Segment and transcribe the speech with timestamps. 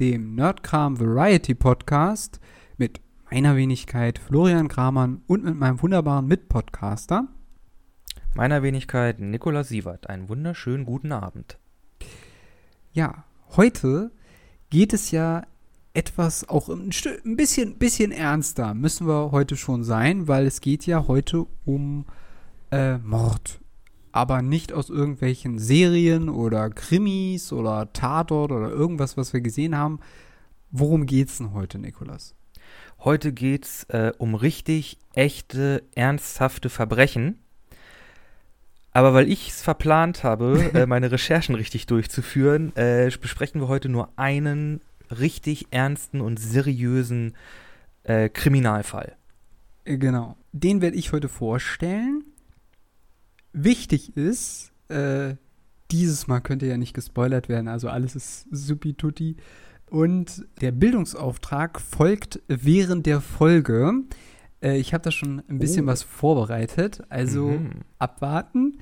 [0.00, 2.40] dem Nerdkram Variety Podcast
[2.78, 7.28] mit meiner Wenigkeit Florian Kramann und mit meinem wunderbaren Mitpodcaster.
[8.34, 10.08] Meiner Wenigkeit Nikolaus Sievert.
[10.08, 11.58] Einen wunderschönen guten Abend.
[12.94, 13.24] Ja,
[13.56, 14.10] heute
[14.70, 15.42] geht es ja
[15.92, 16.90] etwas auch ein,
[17.26, 22.06] ein bisschen, bisschen ernster, müssen wir heute schon sein, weil es geht ja heute um
[22.70, 23.59] äh, Mord.
[24.12, 30.00] Aber nicht aus irgendwelchen Serien oder Krimis oder Tatort oder irgendwas, was wir gesehen haben.
[30.70, 32.34] Worum geht's denn heute, Nikolas?
[33.00, 37.38] Heute geht's äh, um richtig echte, ernsthafte Verbrechen.
[38.92, 43.88] Aber weil ich es verplant habe, äh, meine Recherchen richtig durchzuführen, äh, besprechen wir heute
[43.88, 44.80] nur einen
[45.10, 47.34] richtig ernsten und seriösen
[48.04, 49.16] äh, Kriminalfall.
[49.84, 50.36] Äh, Genau.
[50.52, 52.24] Den werde ich heute vorstellen.
[53.52, 55.34] Wichtig ist, äh,
[55.90, 59.36] dieses Mal könnte ja nicht gespoilert werden, also alles ist supi tutti.
[59.90, 63.92] Und der Bildungsauftrag folgt während der Folge.
[64.62, 65.88] Äh, ich habe da schon ein bisschen Oh.
[65.88, 67.70] was vorbereitet, also Mhm.
[67.98, 68.78] abwarten.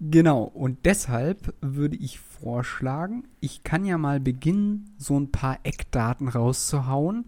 [0.00, 6.28] Genau, und deshalb würde ich vorschlagen, ich kann ja mal beginnen, so ein paar Eckdaten
[6.28, 7.26] rauszuhauen.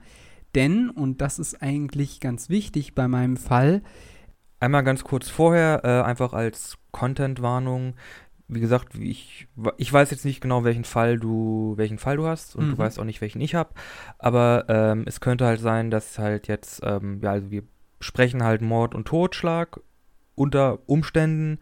[0.54, 3.82] Denn, und das ist eigentlich ganz wichtig bei meinem Fall,
[4.60, 7.94] Einmal ganz kurz vorher, äh, einfach als Content-Warnung.
[8.48, 9.46] Wie gesagt, ich,
[9.76, 12.70] ich weiß jetzt nicht genau, welchen Fall du, welchen Fall du hast und Mhm.
[12.72, 13.74] du weißt auch nicht, welchen ich habe.
[14.18, 17.62] Aber ähm, es könnte halt sein, dass halt jetzt, ähm, ja, also wir
[18.00, 19.80] sprechen halt Mord und Totschlag
[20.34, 21.58] unter Umständen.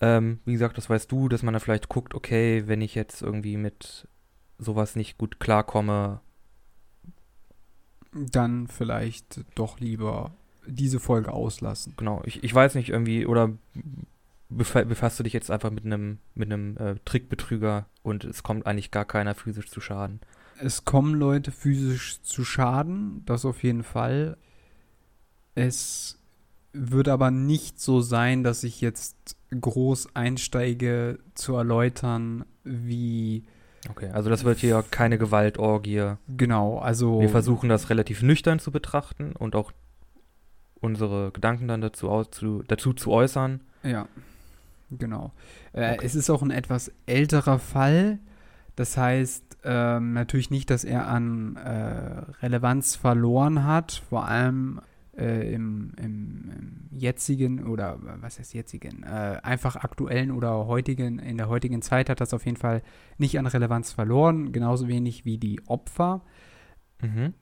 [0.00, 3.22] Ähm, wie gesagt, das weißt du, dass man da vielleicht guckt, okay, wenn ich jetzt
[3.22, 4.08] irgendwie mit
[4.58, 6.20] sowas nicht gut klarkomme,
[8.12, 10.32] dann vielleicht doch lieber
[10.66, 11.94] diese Folge auslassen.
[11.96, 13.50] genau, ich, ich weiß nicht irgendwie, oder
[14.48, 18.66] befa befasst du dich jetzt einfach mit einem mit einem äh, Trickbetrüger und es kommt
[18.66, 20.20] eigentlich gar keiner physisch zu Schaden.
[20.58, 24.36] Es kommen Leute physisch zu Schaden, das auf jeden Fall.
[25.54, 26.18] Es
[26.72, 33.44] wird aber nicht so sein, dass ich jetzt groß einsteige zu erläutern, wie
[33.88, 36.14] Okay, also das wird hier keine Gewaltorgie.
[36.36, 39.72] genau, also Wir versuchen das relativ nüchtern zu betrachten und auch
[40.80, 43.60] unsere Gedanken dann dazu, aus, zu, dazu zu äußern.
[43.82, 44.06] Ja,
[44.90, 45.32] genau.
[45.72, 46.06] Äh, Okay.
[46.06, 48.18] Es ist auch ein etwas älterer Fall.
[48.76, 54.80] Das heißt ähm, natürlich nicht, dass er an äh, Relevanz verloren hat, vor allem
[55.16, 61.38] äh, im, im, im jetzigen oder was heißt jetzigen, äh, einfach aktuellen oder heutigen, in
[61.38, 62.82] der heutigen Zeit hat das auf jeden Fall
[63.16, 66.22] nicht an Relevanz verloren, genauso wenig wie die Opfer.
[67.02, 67.34] Mhm.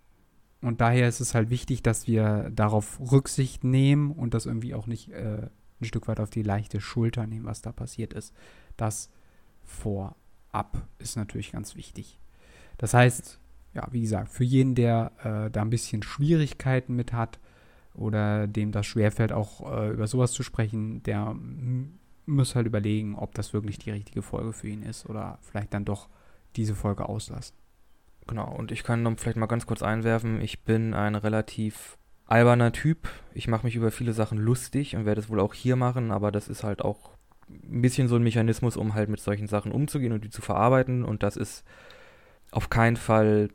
[0.65, 4.87] Und daher ist es halt wichtig, dass wir darauf Rücksicht nehmen und das irgendwie auch
[4.87, 5.49] nicht äh,
[5.81, 8.35] ein Stück weit auf die leichte Schulter nehmen, was da passiert ist.
[8.79, 9.11] Das
[9.63, 12.19] vorab ist natürlich ganz wichtig.
[12.79, 13.39] Das heißt,
[13.75, 17.41] ja, wie gesagt, für jeden, der äh, da ein bisschen Schwierigkeiten mit hat
[17.93, 21.37] oder dem das schwerfällt, auch äh, über sowas zu sprechen, der
[22.25, 25.85] muss halt überlegen, ob das wirklich die richtige Folge für ihn ist oder vielleicht dann
[25.85, 26.09] doch
[26.57, 27.55] diese Folge auslassen.
[28.27, 32.73] Genau, und ich kann noch vielleicht mal ganz kurz einwerfen, ich bin ein relativ alberner
[32.73, 33.09] Typ.
[33.35, 36.33] Ich mache mich über viele Sachen lustig und werde es wohl auch hier machen, aber
[36.33, 37.11] das ist halt auch
[37.49, 41.05] ein bisschen so ein Mechanismus, um halt mit solchen Sachen umzugehen und die zu verarbeiten.
[41.05, 41.65] Und das ist
[42.51, 43.51] auf keinen Fall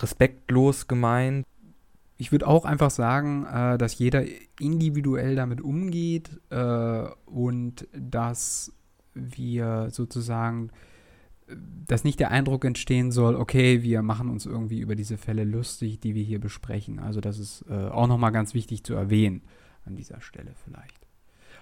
[0.00, 1.44] respektlos gemeint.
[2.18, 4.24] Ich würde auch einfach sagen, äh, dass jeder
[4.60, 8.72] individuell damit umgeht äh, und dass
[9.14, 10.70] wir sozusagen,
[11.86, 16.00] dass nicht der Eindruck entstehen soll, okay, wir machen uns irgendwie über diese Fälle lustig,
[16.00, 16.98] die wir hier besprechen.
[16.98, 19.42] Also das ist äh, auch nochmal ganz wichtig zu erwähnen
[19.84, 21.06] an dieser Stelle vielleicht.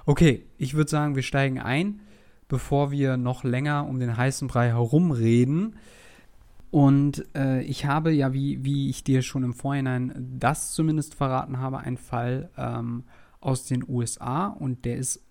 [0.06, 2.00] Okay, ich würde sagen, wir steigen ein,
[2.48, 5.76] bevor wir noch länger um den heißen Brei herumreden.
[6.70, 11.58] Und äh, ich habe ja, wie, wie ich dir schon im Vorhinein das zumindest verraten
[11.58, 13.04] habe, einen Fall ähm,
[13.40, 15.22] aus den USA und der ist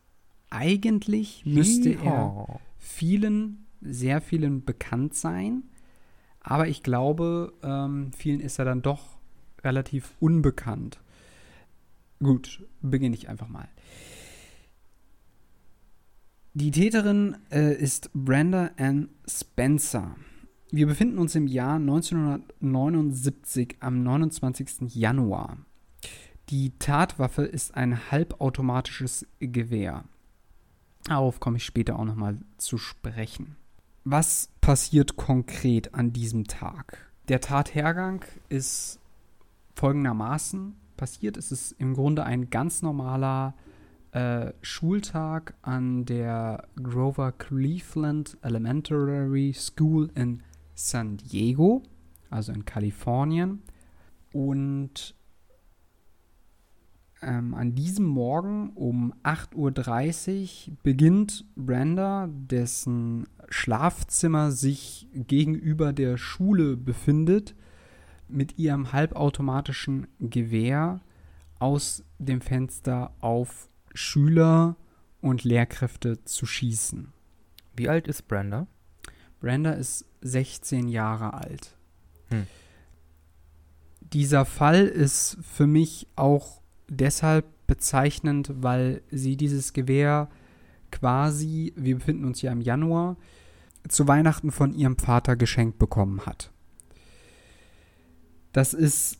[0.49, 5.63] eigentlich, müsste er vielen, sehr vielen bekannt sein,
[6.39, 9.17] aber ich glaube, ähm, vielen ist er dann doch
[9.63, 10.99] relativ unbekannt.
[12.21, 13.69] Gut, beginne ich einfach mal.
[16.53, 20.15] Die Täterin äh, ist Brenda Ann Spencer.
[20.69, 24.93] Wir befinden uns im Jahr 1979 am 29.
[24.95, 25.57] Januar.
[26.49, 30.03] Die Tatwaffe ist ein halbautomatisches Gewehr.
[31.05, 33.55] Darauf komme ich später auch nochmal zu sprechen.
[34.05, 37.09] Was passiert konkret an diesem Tag?
[37.29, 38.99] Der Tathergang ist
[39.75, 41.37] folgendermaßen passiert.
[41.37, 43.53] Es ist im Grunde ein ganz normaler
[44.11, 50.43] äh, Schultag an der Grover Cleveland Elementary School in
[50.75, 51.83] San Diego,
[52.29, 53.61] also in Kalifornien.
[54.33, 55.15] Und
[57.23, 66.77] ähm, an diesem Morgen um 8.30 Uhr beginnt Brenda, dessen Schlafzimmer sich gegenüber der Schule
[66.77, 67.55] befindet,
[68.27, 71.01] mit ihrem halbautomatischen Gewehr
[71.59, 74.75] aus dem Fenster auf Schüler
[75.21, 77.13] und Lehrkräfte zu schießen.
[77.75, 78.67] Wie alt ist Brenda?
[79.39, 81.77] Brenda ist 16 Jahre alt.
[82.29, 82.47] Hm.
[84.01, 86.62] Dieser Fall ist für mich auch
[86.93, 90.29] deshalb bezeichnend, weil sie dieses Gewehr
[90.91, 93.17] quasi, wir befinden uns ja im Januar,
[93.87, 96.51] zu Weihnachten von ihrem Vater geschenkt bekommen hat.
[98.53, 99.17] Das ist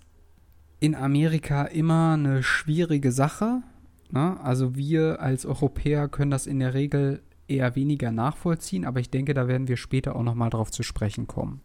[0.80, 3.64] in Amerika immer eine schwierige Sache.
[4.12, 4.40] Ne?
[4.42, 9.34] Also wir als Europäer können das in der Regel eher weniger nachvollziehen, aber ich denke,
[9.34, 11.62] da werden wir später auch nochmal drauf zu sprechen kommen.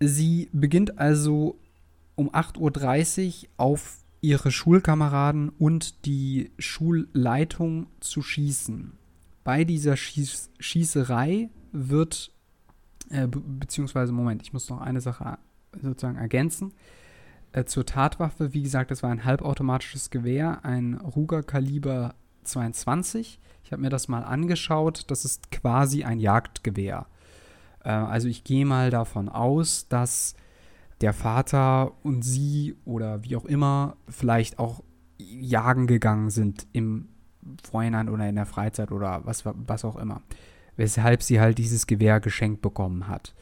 [0.00, 1.58] Sie beginnt also
[2.16, 8.92] um 8.30 Uhr auf ihre Schulkameraden und die Schulleitung zu schießen.
[9.44, 12.32] Bei dieser Schieß Schießerei wird,
[13.10, 15.38] äh, be beziehungsweise, Moment, ich muss noch eine Sache
[15.82, 16.72] sozusagen ergänzen.
[17.50, 22.14] Äh, zur Tatwaffe, wie gesagt, das war ein halbautomatisches Gewehr, ein Ruger Kaliber
[22.44, 23.40] 22.
[23.64, 25.10] Ich habe mir das mal angeschaut.
[25.10, 27.06] Das ist quasi ein Jagdgewehr.
[27.84, 30.36] Äh, also ich gehe mal davon aus, dass
[31.02, 34.82] der Vater und sie oder wie auch immer vielleicht auch
[35.18, 37.08] jagen gegangen sind im
[37.62, 40.22] Vorhinein oder in der Freizeit oder was, was auch immer.
[40.76, 43.34] Weshalb sie halt dieses Gewehr geschenkt bekommen hat.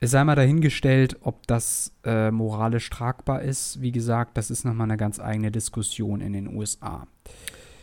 [0.00, 3.80] Es sei mal dahingestellt, ob das äh, moralisch tragbar ist.
[3.80, 7.06] Wie gesagt, das ist nochmal eine ganz eigene Diskussion in den USA.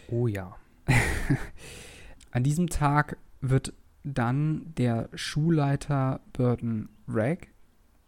[0.10, 0.56] Oh ja.
[2.32, 3.74] An diesem Tag wird
[4.04, 7.48] dann der Schulleiter Burton Ragg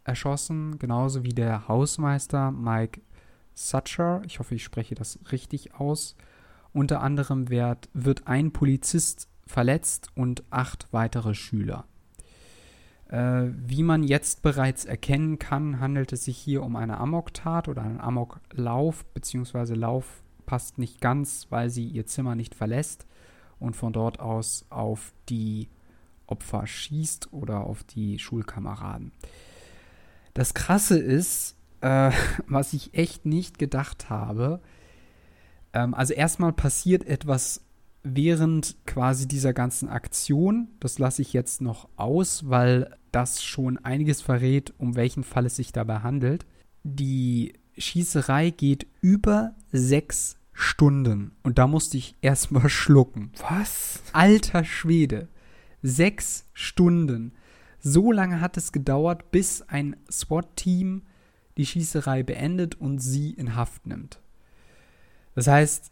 [0.04, 3.00] erschossen, genauso wie der Hausmeister Mike
[3.54, 4.22] Sucher.
[4.24, 6.16] Ich hoffe, ich spreche das richtig aus.
[6.72, 11.84] Unter anderem wird, wird ein Polizist verletzt und acht weitere Schüler.
[13.08, 17.82] Äh, wie man jetzt bereits erkennen kann, handelt es sich hier um eine Amoktat oder
[17.82, 23.06] einen Amoklauf, beziehungsweise Lauf passt nicht ganz, weil sie ihr Zimmer nicht verlässt
[23.58, 25.68] und von dort aus auf die
[26.26, 29.12] Opfer schießt oder auf die Schulkameraden.
[30.34, 32.10] Das Krasse ist, äh,
[32.46, 34.60] was ich echt nicht gedacht habe,
[35.72, 37.64] ähm, also erstmal passiert etwas
[38.02, 40.68] während quasi dieser ganzen Aktion.
[40.80, 45.56] Das lasse ich jetzt noch aus, weil das schon einiges verrät, um welchen Fall es
[45.56, 46.46] sich dabei handelt.
[46.82, 51.32] Die Schießerei geht über sechs Stunden.
[51.42, 53.32] Und da musste ich erstmal schlucken.
[53.48, 54.02] Was?
[54.12, 55.28] Alter Schwede.
[55.82, 57.32] Sechs Stunden.
[57.82, 61.02] So lange hat es gedauert, bis ein SWAT-Team
[61.56, 64.20] die Schießerei beendet und sie in Haft nimmt.
[65.34, 65.90] Das heißt,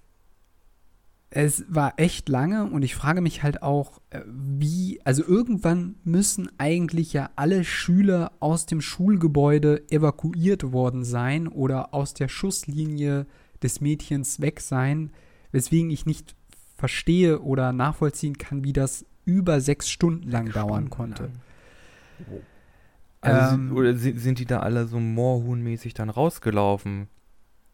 [1.30, 6.50] es war echt lange und ich frage mich halt auch, äh, wie, also irgendwann müssen
[6.58, 13.26] eigentlich ja alle Schüler aus dem Schulgebäude evakuiert worden sein oder aus der Schusslinie
[13.62, 15.10] des Mädchens weg sein,
[15.52, 16.34] weswegen ich nicht
[16.76, 21.24] verstehe oder nachvollziehen kann, wie das über sechs Stunden lang dauern konnte.
[21.24, 21.32] Lang.
[23.20, 27.08] Also ähm, sind, oder sind, die da alle so Moorhuhnmäßig dann rausgelaufen?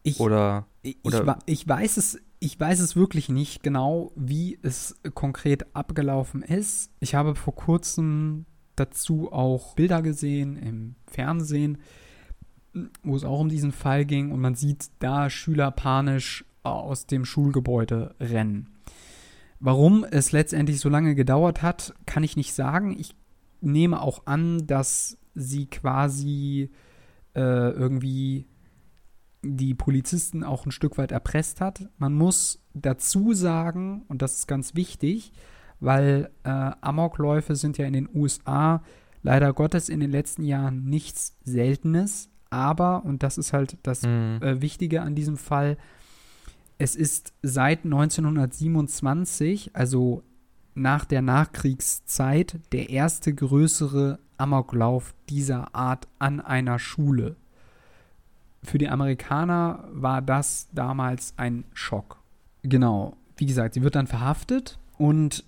[0.03, 0.67] Ich, oder,
[1.03, 6.41] oder ich, ich, weiß es, ich weiß es wirklich nicht genau, wie es konkret abgelaufen
[6.41, 6.91] ist.
[6.99, 11.79] Ich habe vor kurzem dazu auch Bilder gesehen im Fernsehen,
[13.03, 17.25] wo es auch um diesen Fall ging und man sieht da Schüler panisch aus dem
[17.25, 18.69] Schulgebäude rennen.
[19.59, 22.95] Warum es letztendlich so lange gedauert hat, kann ich nicht sagen.
[22.99, 23.15] Ich
[23.61, 26.71] nehme auch an, dass sie quasi
[27.35, 28.47] äh, irgendwie
[29.43, 31.87] die Polizisten auch ein Stück weit erpresst hat.
[31.97, 35.31] Man muss dazu sagen, und das ist ganz wichtig,
[35.79, 36.49] weil äh,
[36.81, 38.83] Amokläufe sind ja in den USA
[39.21, 44.39] leider Gottes in den letzten Jahren nichts Seltenes, aber, und das ist halt das mhm.
[44.41, 45.77] äh, Wichtige an diesem Fall,
[46.77, 50.23] es ist seit 1927, also
[50.77, 57.35] nach der Nachkriegszeit der erste größere Amoklauf dieser Art an einer Schule.
[58.63, 62.21] Für die Amerikaner war das damals ein Schock.
[62.63, 65.43] Genau, wie gesagt, sie wird dann verhaftet und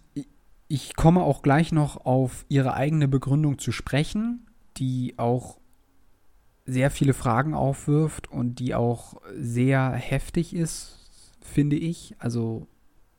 [0.68, 4.46] ich komme auch gleich noch auf ihre eigene Begründung zu sprechen,
[4.78, 5.58] die auch
[6.66, 12.16] sehr viele Fragen aufwirft und die auch sehr heftig ist, finde ich.
[12.20, 12.68] Also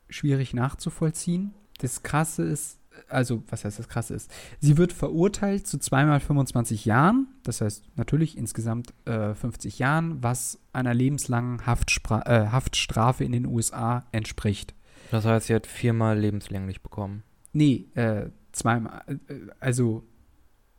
[0.09, 1.53] schwierig nachzuvollziehen.
[1.81, 6.85] Das Krasse ist, also was heißt das Krasse ist, sie wird verurteilt zu zweimal 25
[6.85, 13.33] Jahren, das heißt natürlich insgesamt äh, 50 Jahren, was einer lebenslangen Haftspra äh, Haftstrafe in
[13.33, 14.75] den USA entspricht.
[15.11, 17.23] Das heißt, sie hat viermal lebenslänglich bekommen.
[17.53, 20.05] Nee, äh, zweimal, äh, also,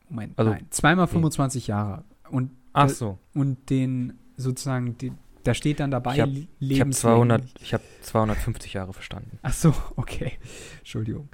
[0.08, 2.04] Moment, Also, nein, zweimal 25 Jahre.
[2.30, 3.18] Und, Ach so.
[3.34, 5.12] und den sozusagen, die,
[5.44, 6.30] da steht dann dabei, Ich hab-
[6.60, 7.64] Ich habe 200, lebenslänglich.
[7.68, 9.40] ich habe 250 Jahre verstanden.
[9.42, 10.34] Ach so, okay.
[10.80, 11.30] Entschuldigung.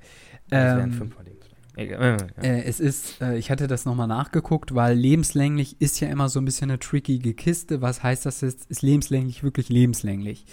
[0.50, 1.58] Das wären Ähm, fünfmal lebenslänglich.
[1.76, 2.18] Egal.
[2.42, 2.48] Äh.
[2.60, 6.40] Äh, es ist, äh, ich hatte das nochmal nachgeguckt, weil lebenslänglich ist ja immer so
[6.40, 7.82] ein bisschen eine trickige Kiste.
[7.82, 8.66] Was heißt das jetzt?
[8.72, 10.46] Ist lebenslänglich wirklich lebenslänglich?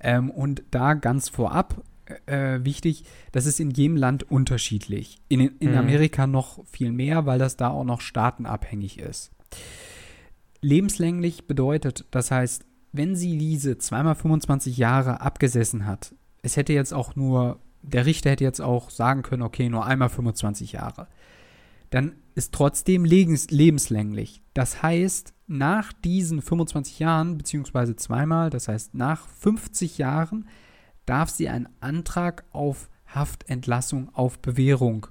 [0.00, 1.82] Ähm, und da ganz vorab
[2.26, 5.20] äh, wichtig, das ist in jedem Land unterschiedlich.
[5.28, 5.78] In, in Mhm.
[5.78, 9.30] Amerika noch viel mehr, weil das da auch noch staatenabhängig ist.
[10.60, 16.92] Lebenslänglich bedeutet, das heißt, wenn sie Lise zweimal 25 Jahre abgesessen hat, es hätte jetzt
[16.92, 21.08] auch nur, der Richter hätte jetzt auch sagen können, okay, nur einmal 25 Jahre,
[21.90, 24.42] dann ist trotzdem lebens lebenslänglich.
[24.54, 30.48] Das heißt, nach diesen 25 Jahren, beziehungsweise zweimal, das heißt nach 50 Jahren,
[31.06, 35.06] darf sie einen Antrag auf Haftentlassung auf Bewährung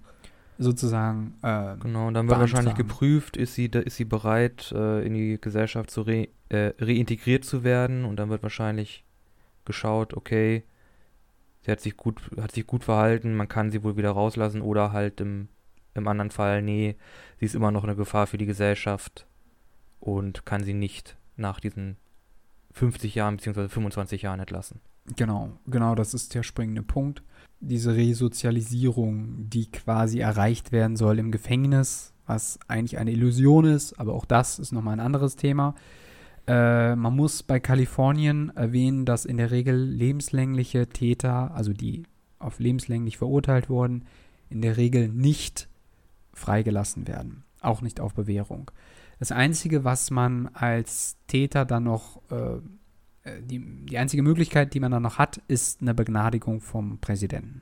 [0.58, 5.06] sozusagen äh, Genau, und dann wird wahrscheinlich geprüft, ist sie, da- ist sie bereit, äh,
[5.06, 9.04] in die Gesellschaft zu re, äh, reintegriert zu werden und dann wird wahrscheinlich
[9.66, 10.64] geschaut, okay,
[11.62, 14.92] sie hat sich gut, hat sich gut verhalten, man kann sie wohl wieder rauslassen oder
[14.92, 15.48] halt im,
[15.94, 16.96] im anderen Fall, nee,
[17.40, 19.26] sie ist immer noch eine Gefahr für die Gesellschaft
[20.00, 21.98] und kann sie nicht nach diesen
[22.74, 23.68] 50 Jahren bzw.
[23.68, 24.80] 25 Jahren entlassen.
[25.16, 27.24] Genau, genau, das ist der springende Punkt.
[27.62, 34.14] Diese Resozialisierung, die quasi erreicht werden soll im Gefängnis, was eigentlich eine Illusion ist, aber
[34.14, 35.76] auch das ist nochmal ein anderes Thema.
[36.48, 42.04] Äh, man muss bei Kalifornien erwähnen, dass in der Regel lebenslängliche Täter, also die
[42.40, 44.06] auf lebenslänglich verurteilt wurden,
[44.50, 45.70] in der Regel nicht
[46.34, 48.72] freigelassen werden, auch nicht auf Bewährung.
[49.20, 52.58] Das Einzige, was man als Täter dann noch äh,
[53.42, 57.62] die, die einzige Möglichkeit, die man dann noch hat, ist eine Begnadigung vom Präsidenten.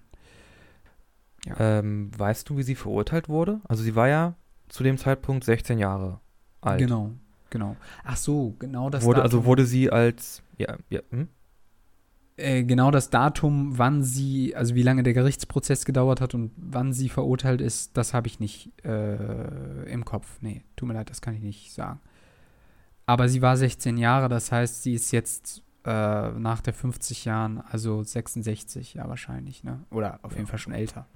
[1.57, 3.61] Ähm, weißt du, wie sie verurteilt wurde?
[3.67, 4.35] Also sie war ja
[4.67, 6.19] zu dem Zeitpunkt 16 Jahre
[6.61, 6.79] alt.
[6.79, 7.11] Genau,
[7.49, 7.75] genau.
[8.03, 9.37] Ach so, genau das wurde, Datum.
[9.37, 11.27] also wurde sie als ja, ja, hm?
[12.37, 16.93] äh, genau das Datum, wann sie, also wie lange der Gerichtsprozess gedauert hat und wann
[16.93, 20.37] sie verurteilt ist, das habe ich nicht äh, im Kopf.
[20.41, 21.99] Nee, tut mir leid, das kann ich nicht sagen.
[23.09, 27.59] Aber sie war 16 Jahre, das heißt, sie ist jetzt äh, nach der 50 Jahren,
[27.71, 29.79] also 66, ja wahrscheinlich, ne?
[29.89, 31.07] Oder auf jeden Fall schon älter.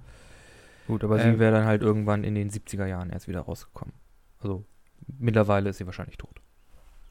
[0.88, 3.94] Gut, aber Ähm, sie wäre dann halt irgendwann in den 70er Jahren erst wieder rausgekommen.
[4.40, 4.66] Also
[5.20, 6.42] mittlerweile ist sie wahrscheinlich tot.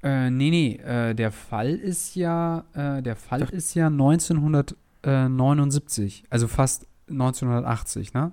[0.02, 6.48] Äh, nee, nee, äh, der Fall ist ja, äh, der Fall ist ja 1979, also
[6.48, 8.32] fast 1980, ne?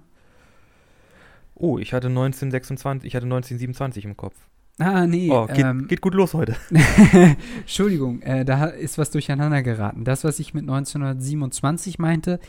[1.53, 4.48] Oh, ich hatte 1926, ich hatte 1927 im Kopf.
[4.79, 6.55] Ah, nee, Oh, geht, ähm, geht gut los heute.
[7.59, 10.05] Entschuldigung, äh, da ist was durcheinander geraten.
[10.05, 12.39] Das, was ich mit 1927 meinte,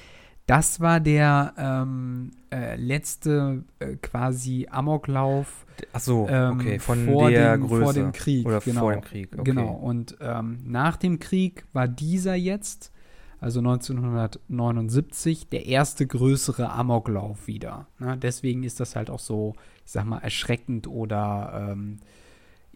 [0.47, 7.31] das war der ähm, äh, letzte äh, quasi Amoklauf Ach so, ähm, okay, von vor,
[7.31, 8.47] der dem, Größe vor dem Krieg.
[8.47, 8.81] oder genau.
[8.81, 9.29] vor dem Krieg.
[9.33, 9.45] Okay.
[9.45, 12.93] Genau, und ähm, nach dem Krieg war dieser jetzt,
[13.41, 17.87] also 1979, der erste größere Amoklauf wieder.
[17.99, 18.19] Ne?
[18.19, 19.55] Deswegen ist das halt auch so,
[19.87, 22.01] ich sag mal, erschreckend oder ähm,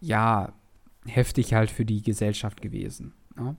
[0.05, 0.53] ja,
[1.07, 3.13] heftig halt für die Gesellschaft gewesen.
[3.37, 3.57] Ne?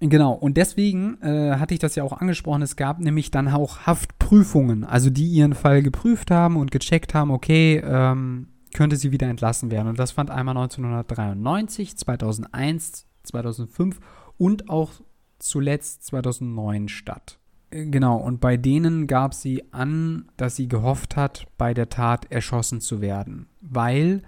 [0.00, 3.86] Genau, und deswegen äh, hatte ich das ja auch angesprochen, es gab nämlich dann auch
[3.86, 9.28] Haftprüfungen, also die ihren Fall geprüft haben und gecheckt haben, okay, ähm, könnte sie wieder
[9.28, 9.88] entlassen werden.
[9.88, 13.98] Und das fand einmal 1993, 2001, 2005
[14.36, 14.92] und auch
[15.40, 17.38] zuletzt 2009 statt.
[17.70, 22.30] Äh, Genau, und bei denen gab sie an, dass sie gehofft hat, bei der Tat
[22.30, 24.22] erschossen zu werden, weil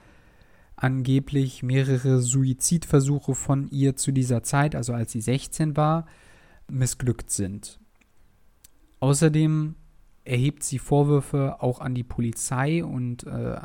[0.81, 6.07] angeblich mehrere Suizidversuche von ihr zu dieser Zeit, also als sie 16 war,
[6.69, 7.79] missglückt sind.
[9.01, 9.75] Außerdem
[10.25, 13.57] erhebt sie Vorwürfe auch an die Polizei und äh,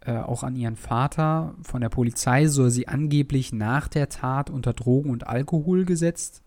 [0.00, 1.54] äh, auch an ihren Vater.
[1.62, 6.42] Von der Polizei soll sie angeblich nach der Tat unter Drogen und Alkohol gesetzt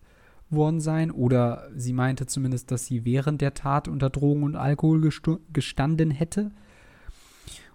[0.48, 1.10] worden sein.
[1.10, 5.10] Oder sie meinte zumindest, dass sie während der Tat unter Drogen und Alkohol
[5.52, 6.52] gestanden hätte.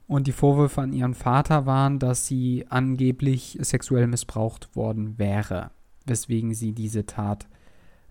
[0.08, 5.72] Und die Vorwürfe an ihren Vater waren, dass sie angeblich sexuell missbraucht worden wäre,
[6.06, 7.48] weswegen sie diese Tat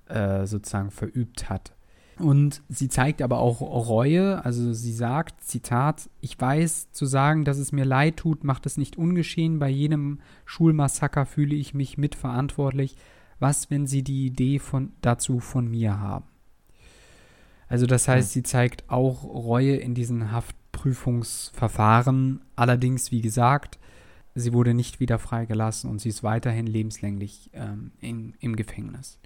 [0.07, 1.73] äh, sozusagen verübt hat.
[2.19, 7.59] Und sie zeigt aber auch Reue, also sie sagt, Zitat, ich weiß, zu sagen, dass
[7.59, 9.59] es mir leid tut, macht es nicht ungeschehen.
[9.59, 12.97] Bei jedem Schulmassaker fühle ich mich mitverantwortlich.
[13.41, 16.27] Was, wenn sie die Idee von, dazu von mir haben?
[17.67, 20.31] Also das heißt, sie zeigt auch Reue in diesen
[20.75, 22.41] Haftprüfungsverfahren.
[22.57, 23.79] Allerdings, wie gesagt,
[24.35, 29.19] sie wurde nicht wieder freigelassen und sie ist weiterhin lebenslänglich ähm, in, im Gefängnis.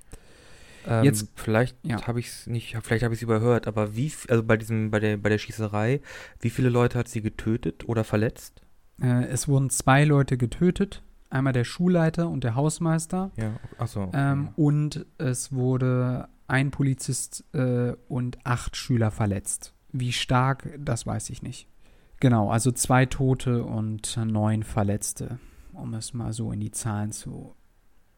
[0.87, 2.07] Ähm, Jetzt- vielleicht ja.
[2.07, 5.01] habe ich es nicht, vielleicht habe ich es überhört, aber wie, also bei diesem, bei
[5.01, 6.01] der, bei der Schießerei,
[6.41, 8.63] wie viele Leute hat sie getötet oder verletzt?
[9.01, 13.31] Äh, es wurden zwei Leute getötet, einmal der Schulleiter und der Hausmeister.
[13.37, 14.11] Ja, achso.
[14.15, 19.75] Ähm, und es wurde ein Polizist äh, und acht Schüler verletzt.
[19.93, 21.69] Wie stark, das weiß ich nicht.
[22.21, 25.39] Genau, also zwei Tote und neun Verletzte,
[25.73, 27.55] um es mal so in die Zahlen zu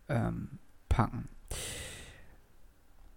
[0.09, 0.59] ähm,
[0.89, 1.29] packen.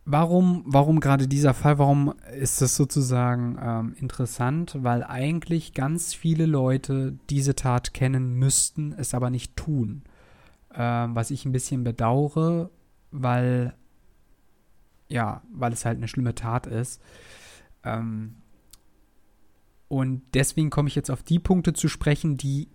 [0.06, 1.78] Warum, warum gerade dieser Fall?
[1.78, 4.78] Warum ist das sozusagen ähm, interessant?
[4.82, 10.04] Weil eigentlich ganz viele Leute diese Tat kennen müssten, es aber nicht tun.
[10.76, 12.70] Ähm, was ich ein bisschen bedauere,
[13.12, 13.74] weil
[15.08, 17.02] ja, weil es halt eine schlimme Tat ist.
[17.84, 18.36] Ähm,
[19.88, 22.70] und deswegen komme ich jetzt auf die Punkte zu sprechen, die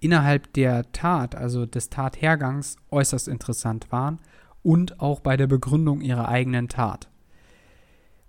[0.00, 4.20] innerhalb der Tat, also des Tathergangs, äußerst interessant waren
[4.62, 7.08] und auch bei der Begründung ihrer eigenen Tat.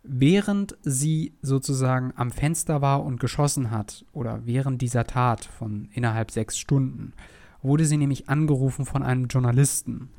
[0.04, 6.32] Während sie sozusagen am Fenster war und geschossen hat, oder während dieser Tat von innerhalb
[6.32, 7.14] sechs Stunden,
[7.62, 10.10] wurde sie nämlich angerufen von einem Journalisten.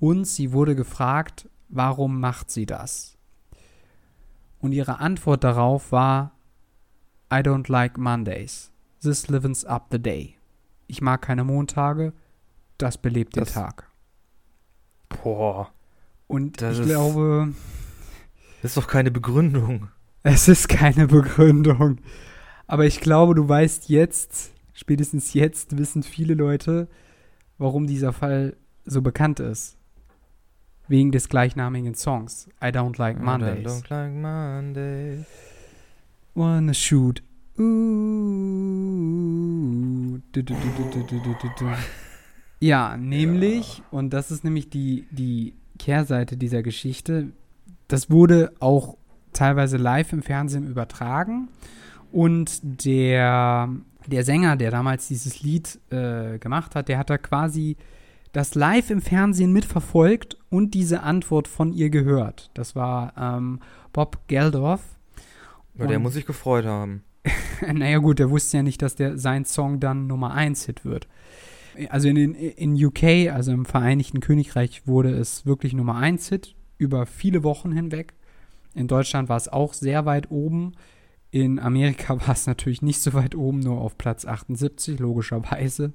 [0.00, 3.16] Und sie wurde gefragt, warum macht sie das?
[4.58, 6.32] Und ihre Antwort darauf war,
[7.32, 8.70] I don't like Mondays.
[9.02, 10.36] This livens up the day.
[10.86, 12.12] Ich mag keine Montage,
[12.78, 13.84] das belebt den Das- Tag.
[15.08, 15.70] Boah,
[16.26, 17.54] Und ich ist- glaube,
[18.62, 19.88] das ist doch keine Begründung.
[20.22, 21.98] es ist keine Begründung.
[22.66, 26.88] Aber ich glaube, du weißt jetzt, spätestens jetzt wissen viele Leute,
[27.56, 29.76] warum dieser Fall so bekannt ist.
[30.86, 33.60] Wegen des gleichnamigen Songs I Don't Like Mondays.
[33.60, 35.26] I don't like Mondays
[36.38, 37.22] wanna shoot.
[42.60, 43.84] Ja, nämlich, ja.
[43.90, 47.32] und das ist nämlich die, die Kehrseite dieser Geschichte,
[47.88, 48.96] das wurde auch
[49.32, 51.48] teilweise live im Fernsehen übertragen.
[52.10, 53.68] Und der,
[54.06, 57.76] der Sänger, der damals dieses Lied äh, gemacht hat, der hat da quasi
[58.32, 62.50] das live im Fernsehen mitverfolgt und diese Antwort von ihr gehört.
[62.54, 63.60] Das war ähm,
[63.92, 64.97] Bob Geldof,
[65.78, 67.02] ja, der muss sich gefreut haben.
[67.72, 71.08] naja gut, der wusste ja nicht, dass der sein Song dann Nummer 1 Hit wird.
[71.90, 77.06] Also in, in UK, also im Vereinigten Königreich, wurde es wirklich Nummer 1 Hit über
[77.06, 78.14] viele Wochen hinweg.
[78.74, 80.72] In Deutschland war es auch sehr weit oben.
[81.30, 85.92] In Amerika war es natürlich nicht so weit oben, nur auf Platz 78, logischerweise.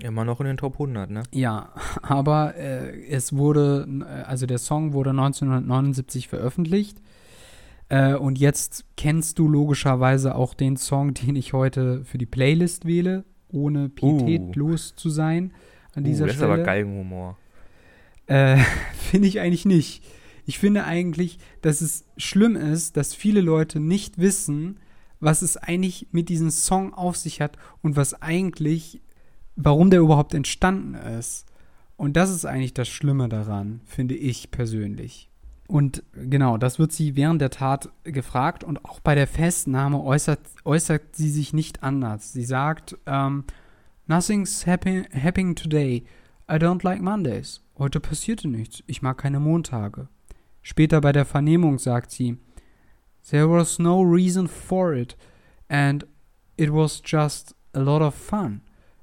[0.00, 1.22] Immer noch in den Top 100, ne?
[1.32, 1.70] Ja,
[2.02, 7.00] aber äh, es wurde, also der Song wurde 1979 veröffentlicht.
[7.88, 12.84] Äh, und jetzt kennst du logischerweise auch den Song, den ich heute für die Playlist
[12.84, 15.52] wähle, ohne pietätlos zu sein
[15.94, 16.52] an dieser uh, das Stelle.
[16.52, 17.38] ist aber Geigenhumor.
[18.26, 18.58] Äh,
[19.10, 20.02] finde ich eigentlich nicht.
[20.44, 24.78] Ich finde eigentlich, dass es schlimm ist, dass viele Leute nicht wissen,
[25.18, 29.00] was es eigentlich mit diesem Song auf sich hat und was eigentlich,
[29.56, 31.46] warum der überhaupt entstanden ist.
[31.96, 35.30] Und das ist eigentlich das Schlimme daran, finde ich persönlich.
[35.68, 40.40] Und genau, das wird sie während der Tat gefragt und auch bei der Festnahme äußert,
[40.64, 42.32] äußert sie sich nicht anders.
[42.32, 43.44] Sie sagt, ähm,
[44.06, 46.04] Nothing's happen, happening today.
[46.48, 47.60] I don't like Mondays.
[47.76, 48.84] Heute passierte nichts.
[48.86, 50.08] Ich mag keine Montage.
[50.62, 52.38] Später bei der Vernehmung sagt sie,
[53.28, 55.16] There was no reason for it
[55.68, 56.06] and
[56.56, 58.60] it was just a lot of fun.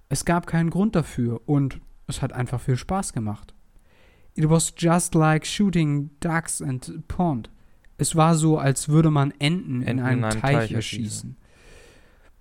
[0.07, 3.52] Es gab keinen Grund dafür und es hat einfach viel Spaß gemacht.
[4.35, 7.49] It was just like shooting ducks and pond.
[7.97, 11.35] Es war so, als würde man Enten, in Enten einem, in einem Teich, Teich erschießen.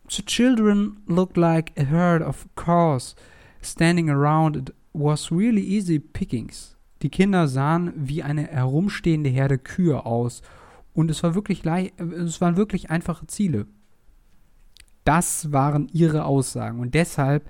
[0.09, 3.15] The children looked like a herd of cows
[3.63, 4.57] standing around.
[4.57, 6.77] It was really easy pickings.
[7.03, 10.43] Die Kinder sahen wie eine herumstehende Herde Kühe aus
[10.95, 13.67] und es war wirklich es waren wirklich einfache Ziele.
[15.05, 17.49] Das waren ihre Aussagen und deshalb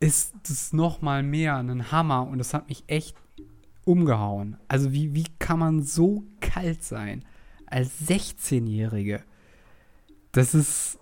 [0.00, 3.14] ist es noch mal mehr ein Hammer und das hat mich echt
[3.90, 4.56] umgehauen.
[4.68, 7.24] Also wie, wie kann man so kalt sein
[7.66, 9.22] als 16-Jährige?
[10.32, 11.00] Das ist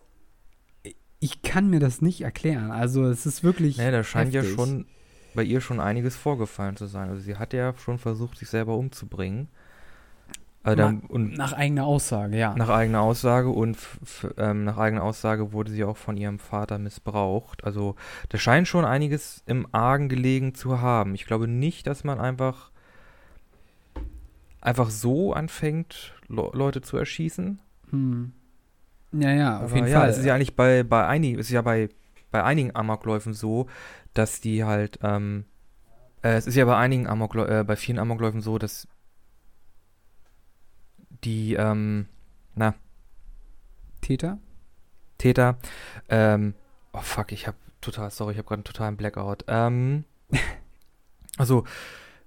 [1.20, 2.70] ich kann mir das nicht erklären.
[2.70, 4.56] Also es ist wirklich Naja, da scheint ja heftig.
[4.56, 4.86] schon
[5.34, 7.08] bei ihr schon einiges vorgefallen zu sein.
[7.08, 9.48] Also sie hat ja schon versucht, sich selber umzubringen.
[10.62, 12.54] Also da, Ma- und nach eigener Aussage, ja.
[12.54, 13.78] nach eigener Aussage und
[14.36, 17.64] ähm, nach eigener Aussage wurde sie auch von ihrem Vater missbraucht.
[17.64, 17.94] Also
[18.28, 21.14] da scheint schon einiges im Argen gelegen zu haben.
[21.14, 22.70] Ich glaube nicht, dass man einfach
[24.60, 27.60] einfach so anfängt, Le Leute zu erschießen.
[27.90, 28.32] Hm.
[29.12, 30.10] Ja, ja, auf Aber jeden ja, Fall.
[30.10, 31.88] Es ist ja eigentlich bei, bei einigen, es ist ja bei,
[32.30, 33.66] bei einigen Amokläufen so,
[34.14, 35.44] dass die halt, ähm,
[36.22, 38.86] äh, es ist ja bei einigen Amokläufen, äh, bei vielen Amokläufen so, dass
[41.24, 42.06] die, ähm,
[42.54, 42.74] na,
[44.00, 44.38] Täter?
[45.16, 45.58] Täter,
[46.08, 46.54] ähm,
[46.92, 49.44] oh fuck, ich hab total, sorry, ich hab gerade einen totalen Blackout.
[49.48, 50.04] Ähm,
[51.38, 51.64] also,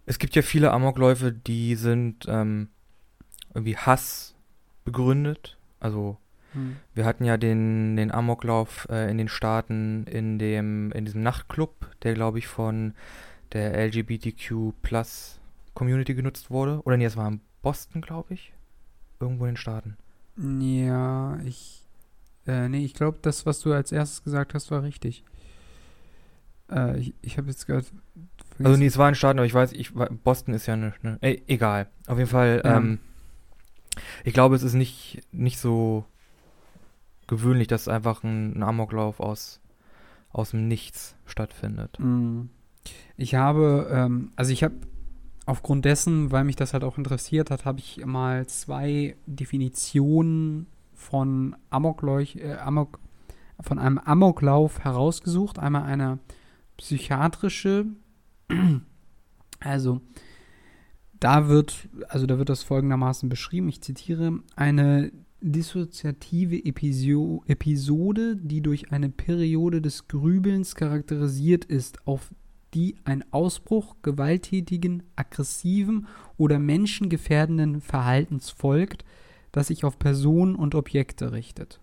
[0.06, 2.70] es gibt ja viele Amokläufe, die sind, ähm,
[3.54, 4.36] irgendwie Hass
[4.84, 5.58] begründet.
[5.80, 6.18] Also,
[6.54, 6.78] Hm.
[6.94, 11.90] Wir hatten ja den, den Amoklauf äh, in den Staaten in dem, in diesem Nachtclub,
[12.04, 12.94] der glaube ich von
[13.54, 15.40] der LGBTQ Plus
[15.74, 16.82] Community genutzt wurde.
[16.84, 18.54] Oder nee, es war in Boston, glaube ich.
[19.20, 19.98] Irgendwo in den Staaten.
[20.38, 21.86] Ja, ich.
[22.48, 25.24] Äh, nee, ich glaube, das, was du als erstes gesagt hast, war richtig.
[26.72, 27.86] Äh, ich ich habe jetzt gerade.
[28.66, 31.44] Also nee, es war in Staaten, aber ich weiß, ich, Boston ist ja eine, ey,
[31.48, 31.88] egal.
[32.08, 32.78] Auf jeden Fall, Ja.
[32.78, 33.00] ähm,
[34.24, 36.06] ich glaube, es ist nicht, nicht so
[37.28, 39.60] gewöhnlich, dass einfach ein, ein Amoklauf aus,
[40.32, 41.98] aus dem Nichts stattfindet.
[42.00, 42.44] Mm.
[43.18, 44.76] Ich habe, ähm, also ich habe
[45.46, 51.56] aufgrund dessen, weil mich das halt auch interessiert hat, habe ich mal zwei Definitionen von
[51.70, 53.00] Amokleuch, äh, Amok,
[53.60, 55.60] von einem Amoklauf herausgesucht.
[55.60, 56.20] Einmal eine
[56.78, 57.86] psychiatrische,
[59.60, 60.02] also
[61.20, 65.12] da wird, also da wird das folgendermaßen beschrieben, ich zitiere, eine
[65.42, 72.34] dissoziative Episo Episode, die durch eine Periode des Grübelns charakterisiert ist, auf
[72.74, 79.04] die ein Ausbruch gewalttätigen, aggressiven oder menschengefährdenden Verhaltens folgt,
[79.52, 81.82] das sich auf Personen und Objekte richtet.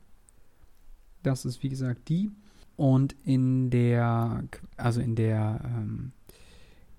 [1.22, 2.30] Das ist wie gesagt die.
[2.76, 4.44] Und in der,
[4.76, 6.12] also in der, ähm,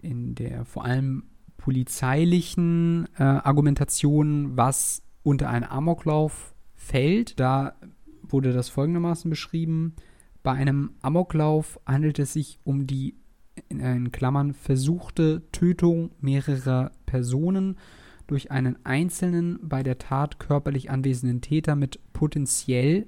[0.02, 1.24] in der vor allem
[1.58, 7.76] polizeilichen äh, Argumentation, was unter einen Amoklauf fällt, da
[8.24, 9.96] wurde das folgendermaßen beschrieben.
[10.44, 13.16] Bei einem Amoklauf handelt es sich um die
[13.68, 17.78] in, Klammern versuchte Tötung mehrerer Personen
[18.28, 23.08] durch einen einzelnen bei der Tat körperlich anwesenden Täter mit potenziell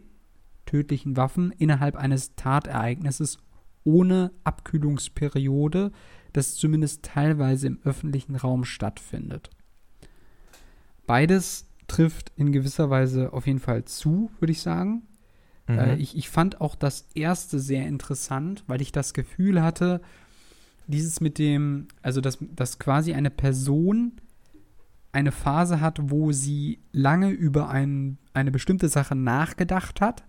[0.66, 3.38] tödlichen Waffen innerhalb eines Tatereignisses
[3.84, 5.92] ohne Abkühlungsperiode,
[6.34, 9.50] das zumindest teilweise im öffentlichen Raum stattfindet.
[11.06, 15.04] Beides trifft in gewisser Weise auf jeden Fall zu, würde ich sagen.
[15.68, 15.80] Mhm.
[15.80, 20.02] Äh, ich, ich fand auch das erste sehr interessant, weil ich das Gefühl hatte,
[20.88, 24.14] dieses mit dem, also dass, dass quasi eine Person
[25.12, 30.24] eine Phase hat, wo sie lange über ein, eine bestimmte Sache nachgedacht hat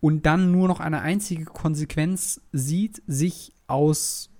[0.00, 4.30] und dann nur noch eine einzige Konsequenz sieht, sich aus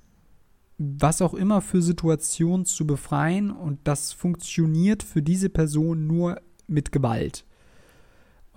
[0.78, 6.92] was auch immer für Situationen zu befreien und das funktioniert für diese Person nur mit
[6.92, 7.44] Gewalt.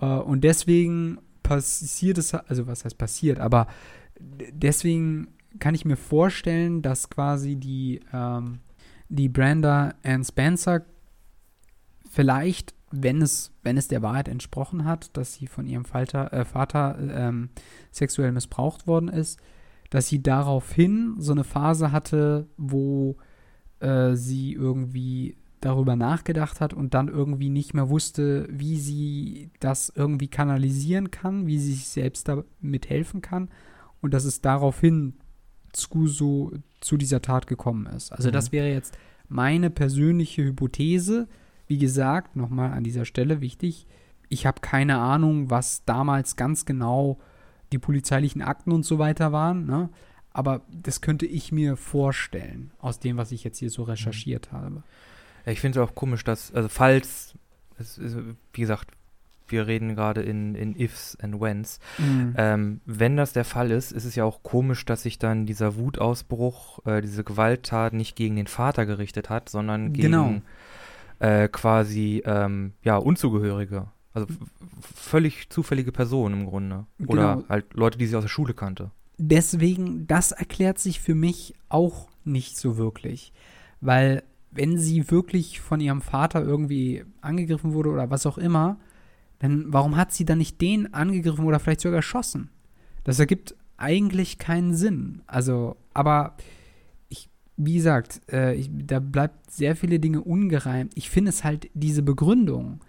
[0.00, 3.66] Äh, und deswegen passiert es, also was heißt passiert, aber
[4.20, 8.60] deswegen kann ich mir vorstellen, dass quasi die, ähm,
[9.08, 10.82] die Brenda Ann Spencer
[12.08, 16.44] vielleicht, wenn es, wenn es der Wahrheit entsprochen hat, dass sie von ihrem Vater, äh,
[16.44, 17.50] Vater ähm,
[17.90, 19.40] sexuell missbraucht worden ist,
[19.92, 23.16] dass sie daraufhin so eine Phase hatte, wo
[23.80, 29.92] äh, sie irgendwie darüber nachgedacht hat und dann irgendwie nicht mehr wusste, wie sie das
[29.94, 33.50] irgendwie kanalisieren kann, wie sie sich selbst damit helfen kann
[34.00, 35.12] und dass es daraufhin
[35.74, 38.12] zu so zu dieser Tat gekommen ist.
[38.12, 38.32] Also Mhm.
[38.32, 38.96] das wäre jetzt
[39.28, 41.28] meine persönliche Hypothese.
[41.66, 43.86] Wie gesagt, nochmal an dieser Stelle wichtig,
[44.30, 47.18] ich habe keine Ahnung, was damals ganz genau
[47.72, 49.88] die polizeilichen Akten und so weiter waren, ne?
[50.32, 54.82] aber das könnte ich mir vorstellen, aus dem, was ich jetzt hier so recherchiert habe.
[55.44, 57.34] Ja, ich finde es auch komisch, dass, also falls,
[57.78, 58.16] es ist,
[58.52, 58.90] wie gesagt,
[59.48, 62.34] wir reden gerade in, in Ifs and Whens, Mhm.
[62.38, 65.76] ähm, wenn das der Fall ist, ist es ja auch komisch, dass sich dann dieser
[65.76, 70.40] Wutausbruch, äh, diese Gewalttat nicht gegen den Vater gerichtet hat, sondern gegen Genau.
[71.18, 73.88] äh, quasi, ähm, ja, Unzugehörige.
[74.14, 74.26] Also
[74.94, 76.86] völlig zufällige Personen im Grunde.
[77.06, 77.48] Oder Genau.
[77.48, 78.90] halt Leute, die sie aus der Schule kannte.
[79.18, 83.32] Deswegen, das erklärt sich für mich auch nicht so wirklich.
[83.80, 88.78] Weil, wenn sie wirklich von ihrem Vater irgendwie angegriffen wurde oder was auch immer,
[89.38, 92.50] dann warum hat sie dann nicht den angegriffen oder vielleicht sogar erschossen?
[93.04, 95.22] Das ergibt eigentlich keinen Sinn.
[95.26, 96.36] Also, aber
[97.08, 100.92] ich, wie gesagt, äh, ich, da bleibt sehr viele Dinge ungereimt.
[100.96, 102.80] Ich finde es halt diese Begründung,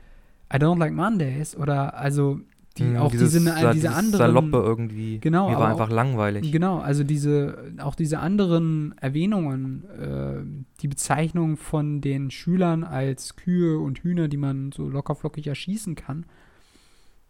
[0.54, 2.40] I don't like Mondays oder also
[2.78, 4.18] die Hm, auch dieses, diese, sa- diese anderen.
[4.18, 5.20] Saloppe irgendwie.
[5.20, 6.52] Genau, Mir war einfach auch- langweilig.
[6.52, 10.44] Genau, also diese, auch diese anderen Erwähnungen, äh,
[10.82, 16.26] die Bezeichnung von den Schülern als Kühe und Hühner, die man so lockerflockig erschießen kann,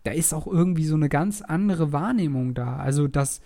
[0.03, 2.77] da ist auch irgendwie so eine ganz andere Wahrnehmung da.
[2.77, 3.41] Also, dass,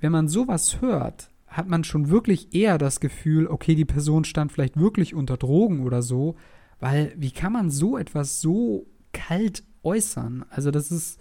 [0.00, 4.50] wenn man sowas hört, hat man schon wirklich eher das Gefühl, okay, die Person stand
[4.52, 6.36] vielleicht wirklich unter Drogen oder so,
[6.80, 10.44] weil wie kann man so etwas so kalt äußern?
[10.50, 11.18] Also, das ist,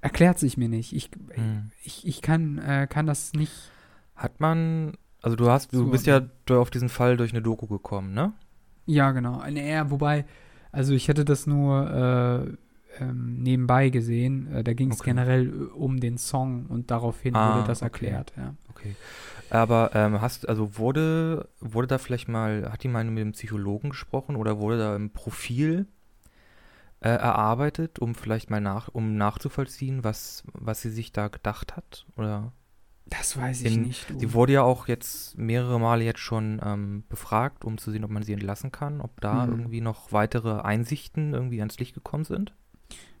[0.00, 0.94] erklärt sich mir nicht.
[0.94, 1.70] Ich, Hm.
[1.84, 3.52] ich, ich kann, äh, kann das nicht.
[4.16, 8.14] Hat man, also du hast, du bist ja auf diesen Fall durch eine Doku gekommen,
[8.14, 8.32] ne?
[8.86, 9.38] Ja, genau.
[9.48, 10.24] Naja, wobei,
[10.72, 12.56] also ich hätte das nur
[12.98, 14.52] äh, ähm, nebenbei gesehen.
[14.52, 15.10] Äh, da ging es Okay.
[15.10, 18.06] generell äh, um den Song und daraufhin Ah, wurde das okay.
[18.06, 18.32] erklärt.
[18.36, 18.54] Ja.
[18.70, 18.94] Okay.
[19.48, 23.90] Aber ähm, hast, also wurde, wurde da vielleicht mal, hat die mal mit dem Psychologen
[23.90, 25.86] gesprochen oder wurde da ein Profil
[27.00, 32.06] äh, erarbeitet, um vielleicht mal nach, um nachzuvollziehen, was, was sie sich da gedacht hat?
[32.16, 32.52] Oder
[33.06, 34.10] Das weiß ich In- nicht.
[34.10, 34.18] Du.
[34.18, 38.10] sie wurde ja auch jetzt mehrere Male jetzt schon ähm, befragt, um zu sehen, ob
[38.10, 39.52] man sie entlassen kann, ob da Mhm.
[39.52, 42.54] irgendwie noch weitere Einsichten irgendwie ans Licht gekommen sind.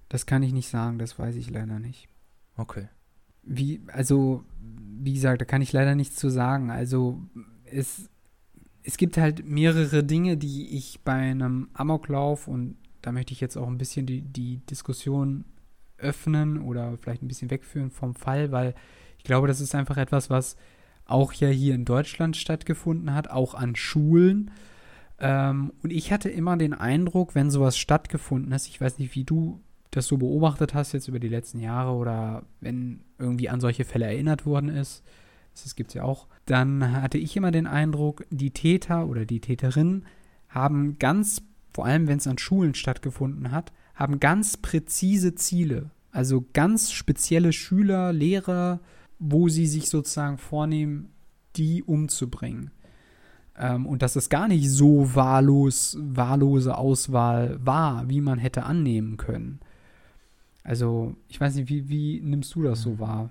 [0.08, 2.08] das kann ich nicht sagen, das weiß ich leider nicht.
[2.56, 2.88] Okay.
[3.42, 6.70] Wie, also, wie gesagt, da kann ich leider nichts zu sagen.
[6.70, 7.22] Also,
[7.64, 8.10] es,
[8.82, 13.56] es gibt halt mehrere Dinge, die ich bei einem Amoklauf und da möchte ich jetzt
[13.56, 15.44] auch ein bisschen die, die Diskussion
[15.98, 18.74] öffnen oder vielleicht ein bisschen wegführen vom Fall, weil
[19.18, 20.56] ich glaube, das ist einfach etwas, was
[21.04, 24.50] auch ja hier in Deutschland stattgefunden hat, auch an Schulen.
[25.18, 29.24] Ähm, und ich hatte immer den Eindruck, wenn sowas stattgefunden ist, ich weiß nicht, wie
[29.24, 29.60] du
[29.90, 34.06] das so beobachtet hast jetzt über die letzten Jahre oder wenn irgendwie an solche Fälle
[34.06, 35.02] erinnert worden ist,
[35.52, 39.40] das gibt es ja auch, dann hatte ich immer den Eindruck, die Täter oder die
[39.40, 40.06] Täterinnen
[40.48, 45.90] haben ganz, vor allem wenn es an Schulen stattgefunden hat, haben ganz präzise Ziele.
[46.12, 48.80] Also ganz spezielle Schüler, Lehrer,
[49.18, 51.10] wo sie sich sozusagen vornehmen,
[51.56, 52.70] die umzubringen.
[53.56, 59.16] Ähm, und dass es gar nicht so wahllos, wahllose Auswahl war, wie man hätte annehmen
[59.16, 59.60] können.
[60.62, 63.30] Also, ich weiß nicht, wie, wie nimmst du das so wahr?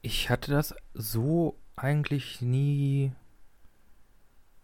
[0.00, 3.12] Ich hatte das so eigentlich nie.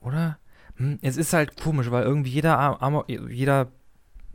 [0.01, 0.39] Oder?
[0.77, 3.69] Hm, es ist halt komisch, weil irgendwie jeder Am- Amok, jeder,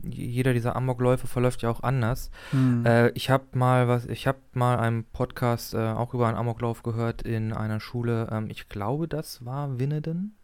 [0.02, 2.30] jeder dieser Amokläufe verläuft ja auch anders.
[2.50, 2.84] Hm.
[2.86, 6.82] Äh, ich habe mal was, ich habe mal einen Podcast äh, auch über einen Amoklauf
[6.82, 8.28] gehört in einer Schule.
[8.32, 10.36] Ähm, ich glaube, das war Winneden.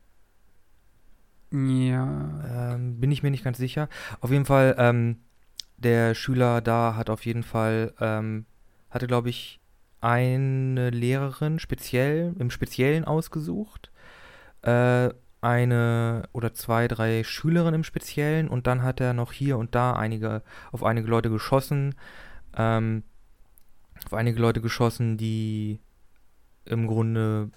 [1.53, 2.75] ja.
[2.75, 3.89] Ähm, bin ich mir nicht ganz sicher.
[4.21, 5.21] Auf jeden Fall, ähm,
[5.79, 8.47] der Schüler da hat auf jeden Fall, ähm,
[8.91, 9.61] hatte, glaube ich,
[10.01, 13.91] eine Lehrerin speziell, im Speziellen ausgesucht.
[14.63, 15.11] Äh,
[15.47, 19.93] eine oder zwei, drei Schülerinnen im Speziellen und dann hat er noch hier und da
[19.93, 21.95] einige, auf einige Leute geschossen.
[22.57, 23.05] Ähm,
[24.05, 25.81] auf einige Leute geschossen, die
[26.65, 27.51] im Grunde,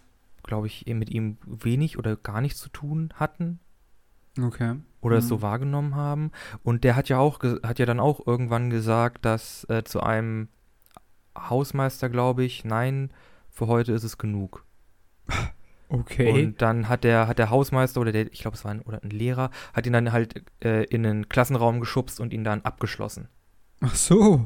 [0.44, 3.60] glaube ich, mit ihm wenig oder gar nichts zu tun hatten
[4.40, 4.76] Okay.
[5.02, 5.30] oder es Mhm.
[5.30, 6.32] so wahrgenommen haben.
[6.64, 10.48] Und der hat ja auch, hat ja dann auch irgendwann gesagt, dass äh, zu einem
[11.38, 13.12] Hausmeister, glaube ich, nein,
[13.50, 14.64] für heute ist es genug.
[15.90, 16.46] Okay.
[16.46, 19.04] Und dann hat der, hat der Hausmeister oder der, ich glaube, es war ein, oder
[19.04, 23.28] ein Lehrer, hat ihn dann halt äh, in den Klassenraum geschubst und ihn dann abgeschlossen.
[23.82, 24.46] Ach so.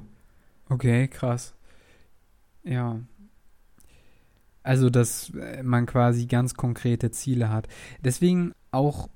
[0.69, 1.53] Okay, krass.
[2.63, 3.01] Ja.
[4.63, 7.67] Also, dass äh, man quasi ganz konkrete Ziele hat.
[8.01, 9.09] Deswegen auch,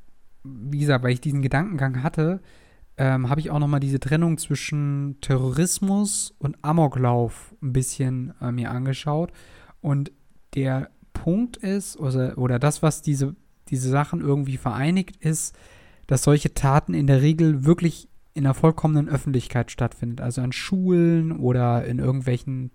[0.44, 2.42] wie gesagt, weil ich diesen Gedankengang hatte,
[2.98, 8.72] ähm, habe ich auch nochmal diese Trennung zwischen Terrorismus und Amoklauf ein bisschen äh, mir
[8.72, 9.32] angeschaut.
[9.80, 10.12] Und
[10.56, 10.90] der
[11.24, 13.36] Punkt ist, oder, oder das, was diese,
[13.70, 15.56] diese Sachen irgendwie vereinigt, ist,
[16.08, 20.22] dass solche Taten in der Regel wirklich in der vollkommenen Öffentlichkeit stattfindet.
[20.22, 22.72] Also an Schulen oder in irgendwelchen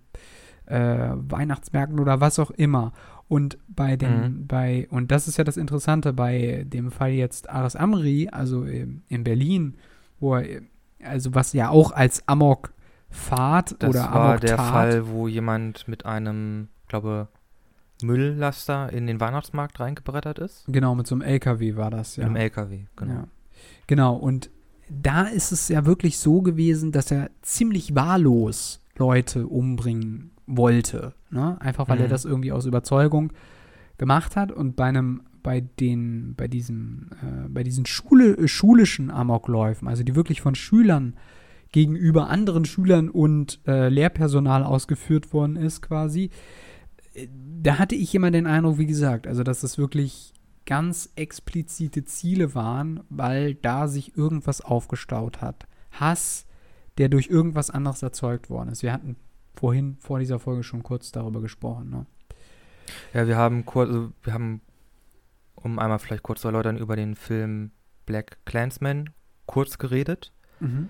[0.66, 2.92] äh, Weihnachtsmärkten oder was auch immer.
[3.28, 4.46] Und bei den, Mhm.
[4.46, 9.02] bei, und das ist ja das Interessante bei dem Fall jetzt Ares Amri, also in,
[9.08, 9.76] in Berlin,
[10.20, 10.62] wo er,
[11.02, 16.68] also was ja auch als Amok-Fahrt Das oder war der Fall, wo jemand mit einem,
[16.88, 17.28] glaube
[18.02, 20.64] Mülllaster in den Weihnachtsmarkt reingebrettert ist.
[20.68, 22.22] Genau, mit so einem LKW war das, ja.
[22.24, 23.14] Mit einem LKW, genau.
[23.14, 23.28] Ja.
[23.86, 24.50] Genau, und
[24.88, 31.14] da ist es ja wirklich so gewesen, dass er ziemlich wahllos Leute umbringen wollte.
[31.30, 31.56] Ne?
[31.60, 32.10] Einfach weil er Mhm.
[32.10, 33.32] das irgendwie aus Überzeugung
[33.98, 39.10] gemacht hat und bei einem, bei den, bei diesem, äh, bei diesen Schule, äh, schulischen
[39.10, 41.14] Amokläufen, also die wirklich von Schülern
[41.72, 46.30] gegenüber anderen Schülern und äh, Lehrpersonal ausgeführt worden ist, quasi,
[47.62, 50.32] da hatte ich immer den Eindruck, wie gesagt, also dass das wirklich
[50.64, 55.66] ganz explizite Ziele waren, weil da sich irgendwas aufgestaut hat.
[55.90, 56.46] Hass,
[56.98, 58.82] der durch irgendwas anderes erzeugt worden ist.
[58.82, 59.16] Wir hatten
[59.54, 61.90] vorhin vor dieser Folge schon kurz darüber gesprochen.
[61.90, 62.06] Ne?
[63.12, 64.60] Ja, wir haben kurz, also wir haben,
[65.54, 67.72] um einmal vielleicht kurz zu erläutern, über den Film
[68.06, 69.10] Black Clansman
[69.46, 70.88] kurz geredet, Mhm.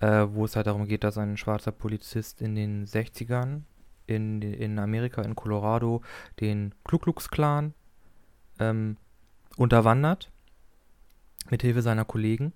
[0.00, 3.62] äh, wo es halt darum geht, dass ein schwarzer Polizist in den 60ern
[4.10, 6.02] in, in Amerika, in Colorado,
[6.40, 7.74] den Ku Klux Klan
[8.58, 8.96] ähm,
[9.56, 10.30] unterwandert,
[11.50, 12.52] mithilfe seiner Kollegen.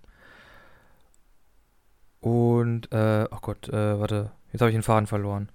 [2.20, 5.50] Und, äh, oh Gott, äh, warte, jetzt habe ich den Faden verloren.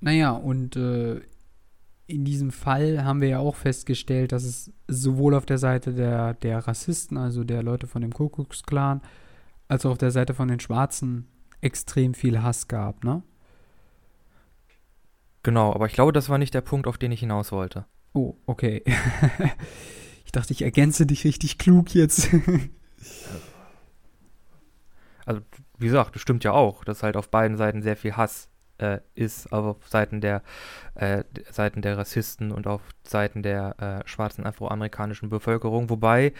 [0.00, 1.20] Naja, und äh,
[2.06, 6.34] in diesem Fall haben wir ja auch festgestellt, dass es sowohl auf der Seite der,
[6.34, 9.00] der Rassisten, also der Leute von dem Ku Klux Klan,
[9.68, 11.28] als auch auf der Seite von den Schwarzen
[11.60, 13.22] extrem viel Hass gab, ne?
[15.42, 17.86] Genau, aber ich glaube, das war nicht der Punkt, auf den ich hinaus wollte.
[18.12, 18.82] Oh, okay.
[20.24, 22.28] ich dachte, ich ergänze dich richtig klug jetzt.
[25.26, 25.42] Also,
[25.78, 28.48] wie gesagt, das stimmt ja auch, dass halt auf beiden Seiten sehr viel Hass
[28.78, 30.42] äh, ist, aber auf Seiten der,
[30.94, 35.90] äh, Seiten der Rassisten und auf Seiten der äh, schwarzen afroamerikanischen Bevölkerung.
[35.90, 36.32] Wobei,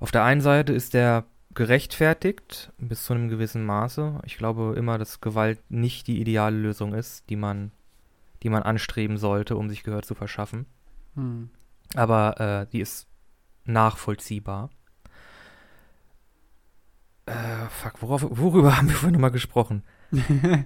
[0.00, 4.20] auf der einen Seite ist der gerechtfertigt bis zu einem gewissen Maße.
[4.24, 7.72] Ich glaube immer, dass Gewalt nicht die ideale Lösung ist, die man,
[8.42, 10.66] die man anstreben sollte, um sich Gehör zu verschaffen.
[11.14, 11.50] hm.
[11.94, 13.06] aber äh, die ist
[13.64, 14.70] nachvollziehbar.
[17.26, 19.82] Äh, fuck, worauf, worüber haben wir vorhin nochmal gesprochen?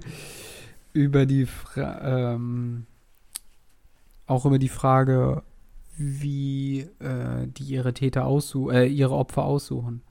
[0.93, 2.87] über die Fra ähm,
[4.27, 5.43] auch über die Frage,
[5.99, 10.03] wie äh, die ihre Täter aussuchen, äh, ihre Opfer aussuchen.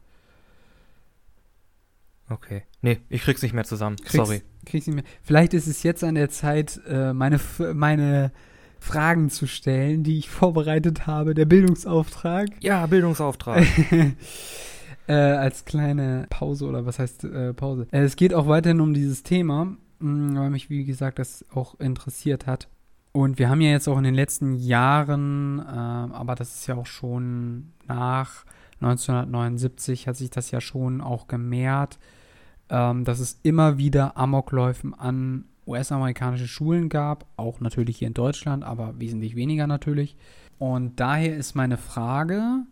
[2.29, 2.63] Okay.
[2.81, 3.97] Nee, ich krieg's nicht mehr zusammen.
[3.97, 4.41] Kriegst- Sorry.
[4.65, 5.03] Kriegst du mir.
[5.21, 7.39] Vielleicht ist es jetzt an der Zeit, äh, meine,
[7.73, 8.31] meine
[8.79, 12.49] Fragen zu stellen, die ich vorbereitet habe, der Bildungsauftrag.
[12.61, 13.65] Ja, Bildungsauftrag.
[15.07, 17.87] äh, als kleine Pause oder was heißt äh, Pause?
[17.91, 21.79] Äh, es geht auch weiterhin um dieses Thema, mh, weil mich, wie gesagt, das auch
[21.79, 22.67] interessiert hat.
[23.11, 26.75] Und wir haben ja jetzt auch in den letzten Jahren, äh, aber das ist ja
[26.75, 28.45] auch schon nach
[28.81, 31.97] 1979, hat sich das ja schon auch gemehrt,
[32.69, 38.63] ähm, dass es immer wieder Amokläufen an US-amerikanische Schulen gab, auch natürlich hier in Deutschland,
[38.63, 40.15] aber wesentlich weniger natürlich.
[40.57, 42.65] Und daher ist meine Frage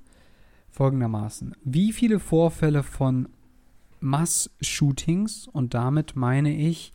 [0.69, 1.55] folgendermaßen.
[1.63, 3.29] Wie viele Vorfälle von
[3.99, 6.93] Mass-Shootings, und damit meine ich,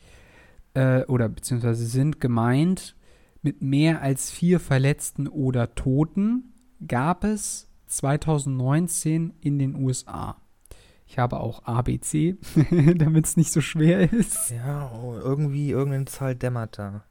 [0.73, 2.95] äh, oder beziehungsweise sind gemeint,
[3.41, 6.53] mit mehr als vier Verletzten oder Toten,
[6.85, 10.37] gab es 2019 in den USA?
[11.11, 12.37] Ich habe auch ABC,
[12.95, 14.51] damit es nicht so schwer ist.
[14.51, 17.03] ja, oh, irgendwie irgendeine Zahl dämmert da.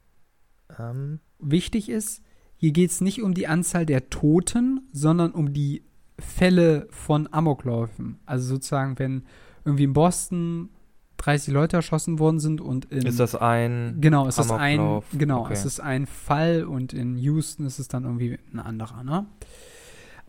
[0.79, 2.21] Ähm, Wichtig ist,
[2.55, 5.83] hier geht es nicht um die Anzahl der Toten, sondern um die
[6.17, 8.19] Fälle von Amokläufen.
[8.25, 9.25] Also sozusagen, wenn
[9.65, 10.69] irgendwie in Boston
[11.17, 13.97] 30 Leute erschossen worden sind und in ist das ein.
[13.99, 15.05] genau, es ist ein Amoklauf?
[15.17, 15.53] genau, Okay.
[15.53, 19.25] es ist ein Fall und in Houston ist es dann irgendwie ein anderer, ne?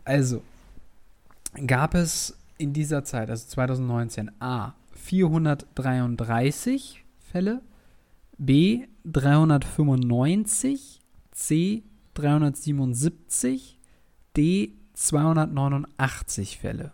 [0.03, 0.41] Also
[1.67, 7.61] gab es in dieser Zeit, also 2019 A 433 Fälle,
[8.37, 10.99] B 395,
[11.31, 13.79] C 377,
[14.35, 16.93] D 289 Fälle.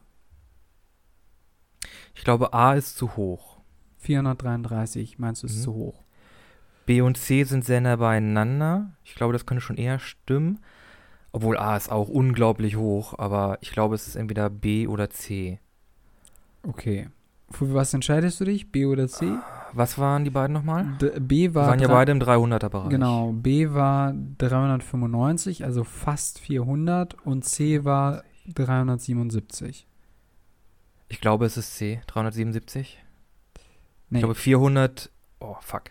[2.15, 3.60] Ich glaube, A ist zu hoch.
[3.97, 5.62] 433, meinst du, ist Mhm.
[5.63, 6.03] zu hoch?
[6.86, 8.93] B und C sind sehr nah beieinander.
[9.03, 10.60] Ich glaube, das könnte schon eher stimmen.
[11.31, 15.59] Obwohl A ist auch unglaublich hoch, aber ich glaube, es ist entweder B oder C.
[16.63, 17.09] Okay.
[17.49, 18.71] Für was entscheidest du dich?
[18.71, 19.31] B oder C?
[19.73, 20.97] Was waren die beiden nochmal?
[20.99, 22.89] D B Wir war waren ja beide im 300er-Bereich.
[22.89, 28.23] Genau, B war 395, also fast 400 und C war
[28.54, 29.87] 377.
[31.10, 33.02] Ich glaube, es ist C, 377.
[34.10, 35.10] Nee, Ich glaube 400.
[35.39, 35.83] Oh, fuck.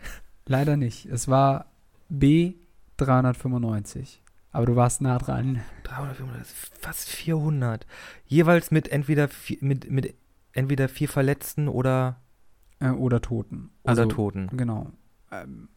[0.46, 1.06] leider nicht.
[1.06, 1.66] Es war
[2.08, 2.54] B
[2.98, 4.22] 395.
[4.56, 5.60] Aber du warst nah dran.
[5.84, 7.86] 300, 400, das ist fast 400.
[8.24, 10.14] Jeweils mit entweder vier, mit, mit
[10.52, 12.22] entweder vier Verletzten oder,
[12.80, 13.70] Äh, oder Toten.
[13.82, 14.48] oder Also, Toten.
[14.56, 14.92] Genau.
[15.30, 15.68] Ähm,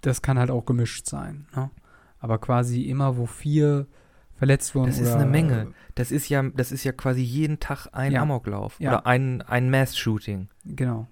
[0.00, 1.46] das kann halt auch gemischt sein.
[1.54, 1.70] Ne?
[2.18, 3.86] Aber quasi immer, wo vier
[4.34, 4.86] verletzt wurden.
[4.86, 5.72] Das ist eine Menge.
[5.94, 8.22] Das ist ja, das ist ja quasi jeden Tag ein Ja.
[8.22, 8.80] Amoklauf.
[8.80, 8.92] Ja.
[8.92, 10.48] Oder ein, ein Mass-Shooting.
[10.64, 11.06] Genau.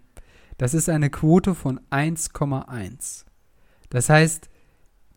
[0.57, 3.26] Das ist eine Quote von 1,1.
[3.91, 4.49] Das heißt,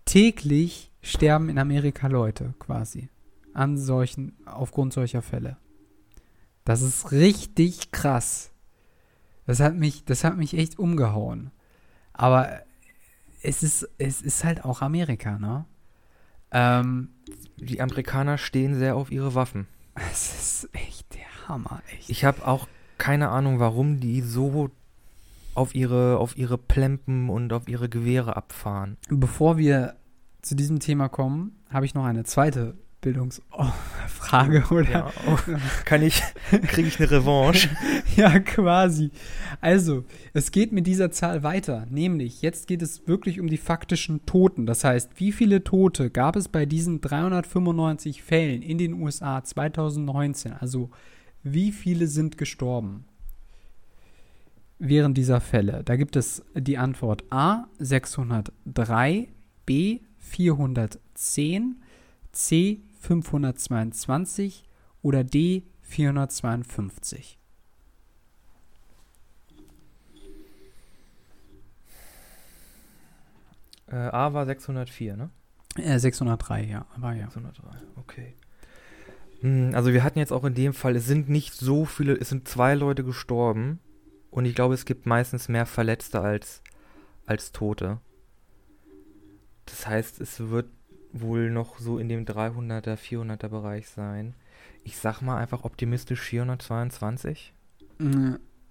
[0.06, 3.10] täglich sterben in Amerika Leute quasi
[3.54, 5.58] an solchen, aufgrund solcher Fälle.
[6.64, 8.52] Das ist richtig krass.
[9.46, 11.52] Das hat mich, das hat mich echt umgehauen.
[12.14, 12.62] Aber
[13.42, 15.66] es ist, es ist halt auch Amerika, ne?
[16.52, 17.10] Ähm,
[17.58, 19.68] Die Amerikaner stehen sehr auf ihre Waffen.
[19.96, 22.10] es ist echt der Hammer, echt.
[22.10, 24.70] Ich habe auch keine Ahnung, warum die so
[25.56, 28.98] auf ihre, auf ihre Plempen und auf ihre Gewehre abfahren.
[29.10, 29.96] Bevor wir
[30.42, 34.90] zu diesem Thema kommen, habe ich noch eine zweite Bildungsfrage, oder?
[34.90, 35.38] Ja, oh,
[35.86, 36.22] kann ich,
[36.68, 37.70] kriege ich eine Revanche?
[38.16, 39.10] ja, quasi.
[39.60, 44.26] Also, es geht mit dieser Zahl weiter, nämlich jetzt geht es wirklich um die faktischen
[44.26, 44.68] Toten.
[44.68, 50.54] Das heißt, wie viele Tote gab es bei diesen 395 Fällen in den USA 2019?
[50.54, 50.92] Also,
[51.44, 53.06] wie viele sind gestorben
[54.78, 55.82] während dieser Fälle?
[55.84, 59.28] Da gibt es die Antwort A 603,
[59.66, 60.02] B
[60.32, 61.82] 410,
[62.32, 64.64] C 522
[65.02, 67.38] oder D 452?
[73.88, 75.30] Äh, A war 604, ne?
[75.76, 76.86] Äh, 603, ja.
[76.96, 77.26] Aber ja.
[77.26, 78.34] 603, okay.
[79.42, 82.30] Hm, also wir hatten jetzt auch in dem Fall, es sind nicht so viele, es
[82.30, 83.80] sind zwei Leute gestorben
[84.30, 86.62] und ich glaube, es gibt meistens mehr Verletzte als,
[87.26, 88.00] als Tote.
[89.66, 90.68] Das heißt, es wird
[91.14, 94.34] wohl noch so in dem 300er, 400er Bereich sein.
[94.84, 97.54] Ich sag mal einfach optimistisch 422.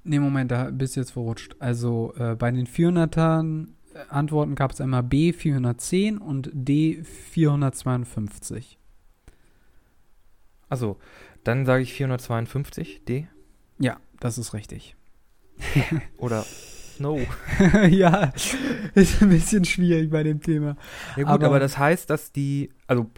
[0.02, 1.56] Ne, Moment, da bist du jetzt verrutscht.
[1.58, 8.78] Also äh, bei den 400ern äh, Antworten gab es einmal B 410 und D 452.
[10.68, 10.98] Also,
[11.44, 13.26] dann sage ich 452, D.
[13.78, 14.94] Ja, das ist richtig.
[16.16, 16.46] Oder
[17.00, 17.18] No.
[17.88, 18.32] ja,
[18.94, 20.76] ist ein bisschen schwierig bei dem Thema.
[21.16, 23.10] Ja gut, aber, aber, das heißt, dass die, also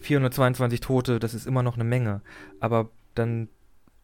[0.00, 2.20] 422 Tote, das ist immer noch eine Menge,
[2.60, 3.48] aber dann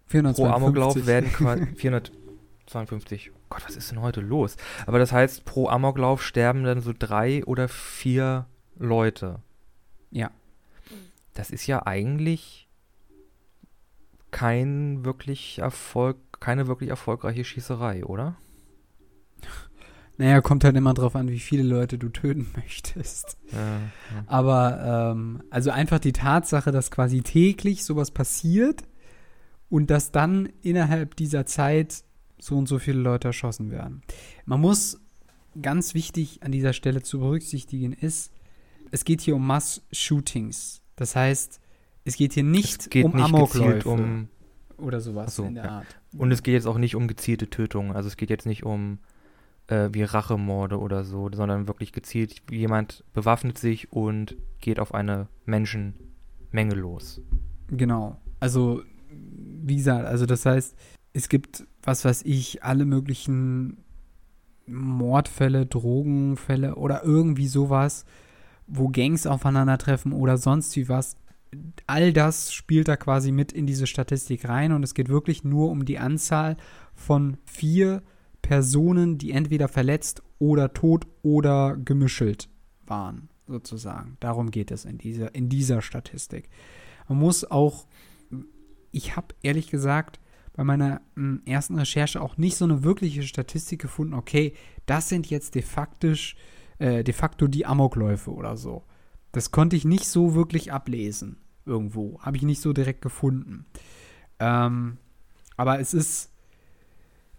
[0.06, 0.44] 452.
[0.44, 3.32] pro Amoklauf werden quasi 452.
[3.50, 4.56] Gott, was ist denn heute los?
[4.86, 8.46] Aber das heißt, pro Amoklauf sterben dann so drei oder vier
[8.78, 9.40] Leute.
[10.10, 10.30] Ja.
[11.34, 12.66] Das ist ja eigentlich
[14.30, 18.36] kein wirklich Erfolg, keine wirklich erfolgreiche Schießerei, oder?
[20.18, 23.36] Naja, kommt halt immer drauf an, wie viele Leute du töten möchtest.
[23.52, 23.80] Ja, ja.
[24.26, 28.82] Aber, ähm, also einfach die Tatsache, dass quasi täglich sowas passiert
[29.70, 32.02] und dass dann innerhalb dieser Zeit
[32.40, 34.02] so und so viele Leute erschossen werden.
[34.44, 35.00] Man muss
[35.60, 38.32] ganz wichtig an dieser Stelle zu berücksichtigen ist,
[38.90, 40.82] es geht hier um Mass-Shootings.
[40.96, 41.60] Das heißt,
[42.04, 44.28] es geht hier nicht geht um nicht Amokläufe um
[44.78, 45.70] oder sowas so, in der ja.
[45.70, 45.86] Art.
[46.16, 47.92] Und es geht jetzt auch nicht um gezielte Tötungen.
[47.92, 48.98] Also es geht jetzt nicht um
[49.68, 55.28] äh, wie Rachemorde oder so, sondern wirklich gezielt, jemand bewaffnet sich und geht auf eine
[55.46, 57.20] Menschenmenge los.
[57.68, 58.20] Genau.
[58.40, 60.76] Also, wie gesagt, also das heißt,
[61.12, 63.78] es gibt, was weiß ich, alle möglichen
[64.66, 68.04] Mordfälle, Drogenfälle oder irgendwie sowas,
[68.66, 71.16] wo Gangs aufeinandertreffen oder sonst wie was.
[71.86, 75.70] All das spielt da quasi mit in diese Statistik rein und es geht wirklich nur
[75.70, 76.58] um die Anzahl
[76.94, 78.02] von vier
[78.48, 82.48] Personen, die entweder verletzt oder tot oder gemischelt
[82.86, 84.16] waren, sozusagen.
[84.20, 86.48] Darum geht es in dieser, in dieser Statistik.
[87.10, 87.86] Man muss auch,
[88.90, 90.18] ich habe ehrlich gesagt
[90.54, 94.54] bei meiner hm, ersten Recherche auch nicht so eine wirkliche Statistik gefunden, okay,
[94.86, 96.14] das sind jetzt de facto,
[96.78, 98.82] äh, de facto die Amokläufe oder so.
[99.30, 101.36] Das konnte ich nicht so wirklich ablesen
[101.66, 102.18] irgendwo.
[102.22, 103.66] Habe ich nicht so direkt gefunden.
[104.38, 104.96] Ähm,
[105.58, 106.30] aber es ist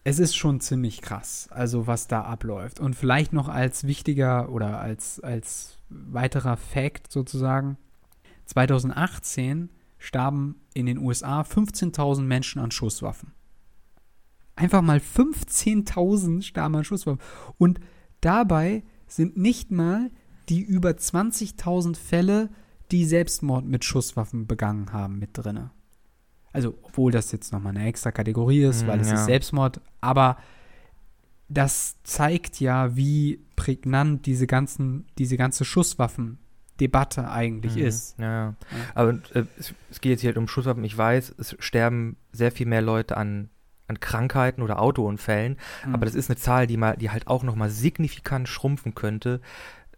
[0.03, 2.79] es ist schon ziemlich krass, also was da abläuft.
[2.79, 7.77] Und vielleicht noch als wichtiger oder als, als weiterer Fact sozusagen,
[8.45, 13.33] 2018 starben in den USA 15.000 Menschen an Schusswaffen.
[14.55, 17.21] Einfach mal 15.000 starben an Schusswaffen.
[17.57, 17.79] Und
[18.21, 20.11] dabei sind nicht mal
[20.49, 22.49] die über 20.000 Fälle,
[22.91, 25.71] die Selbstmord mit Schusswaffen begangen haben, mit drinne.
[26.51, 29.21] Also, obwohl das jetzt nochmal eine extra Kategorie ist, weil es hm, ja.
[29.21, 30.37] ist Selbstmord, aber
[31.49, 37.81] das zeigt ja, wie prägnant diese ganzen, diese ganze Schusswaffendebatte eigentlich mhm.
[37.81, 38.17] ist.
[38.19, 38.55] Ja, ja.
[38.93, 40.83] Aber äh, es, es, geht jetzt hier halt um Schusswaffen.
[40.83, 43.49] Ich weiß, es sterben sehr viel mehr Leute an,
[43.87, 45.95] an Krankheiten oder Autounfällen, mhm.
[45.95, 49.41] aber das ist eine Zahl, die mal, die halt auch nochmal signifikant schrumpfen könnte,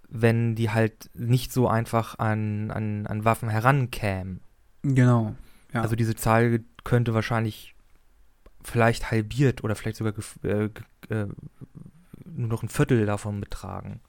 [0.08, 4.40] wenn die halt nicht so einfach an, an, an Waffen herankämen.
[4.84, 5.36] Genau.
[5.74, 5.82] Ja.
[5.82, 7.76] Also diese Zahl könnte wahrscheinlich
[8.64, 10.14] vielleicht halbiert oder vielleicht sogar
[10.44, 10.70] äh,
[11.10, 11.28] äh,
[12.26, 14.00] nur noch ein Viertel davon betragen.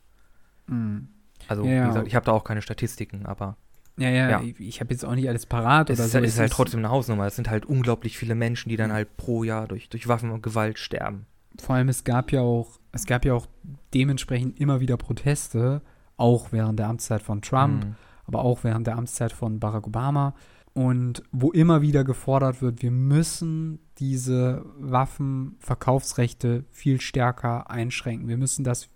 [0.67, 1.09] Mhm.
[1.49, 3.57] Also, ja, wie gesagt, ich habe da auch keine Statistiken, aber.
[3.99, 4.43] Ja, ja, ja.
[4.43, 6.19] ich, ich habe jetzt auch nicht alles parat es oder ist, so.
[6.19, 7.27] Es ist halt trotzdem eine Hausnummer.
[7.27, 8.95] Es sind halt unglaublich viele Menschen, die dann mhm.
[8.95, 11.27] halt pro Jahr durch, durch Waffen und Gewalt sterben.
[11.61, 13.47] Vor allem, es gab ja auch, es gab ja auch
[13.93, 15.83] dementsprechend immer wieder Proteste,
[16.17, 17.95] auch während der Amtszeit von Trump, mhm.
[18.25, 20.35] aber auch während der Amtszeit von Barack Obama
[20.75, 28.29] und wo immer wieder gefordert wird, wir müssen diese Waffenverkaufsrechte viel stärker einschränken.
[28.29, 28.89] Wir müssen das,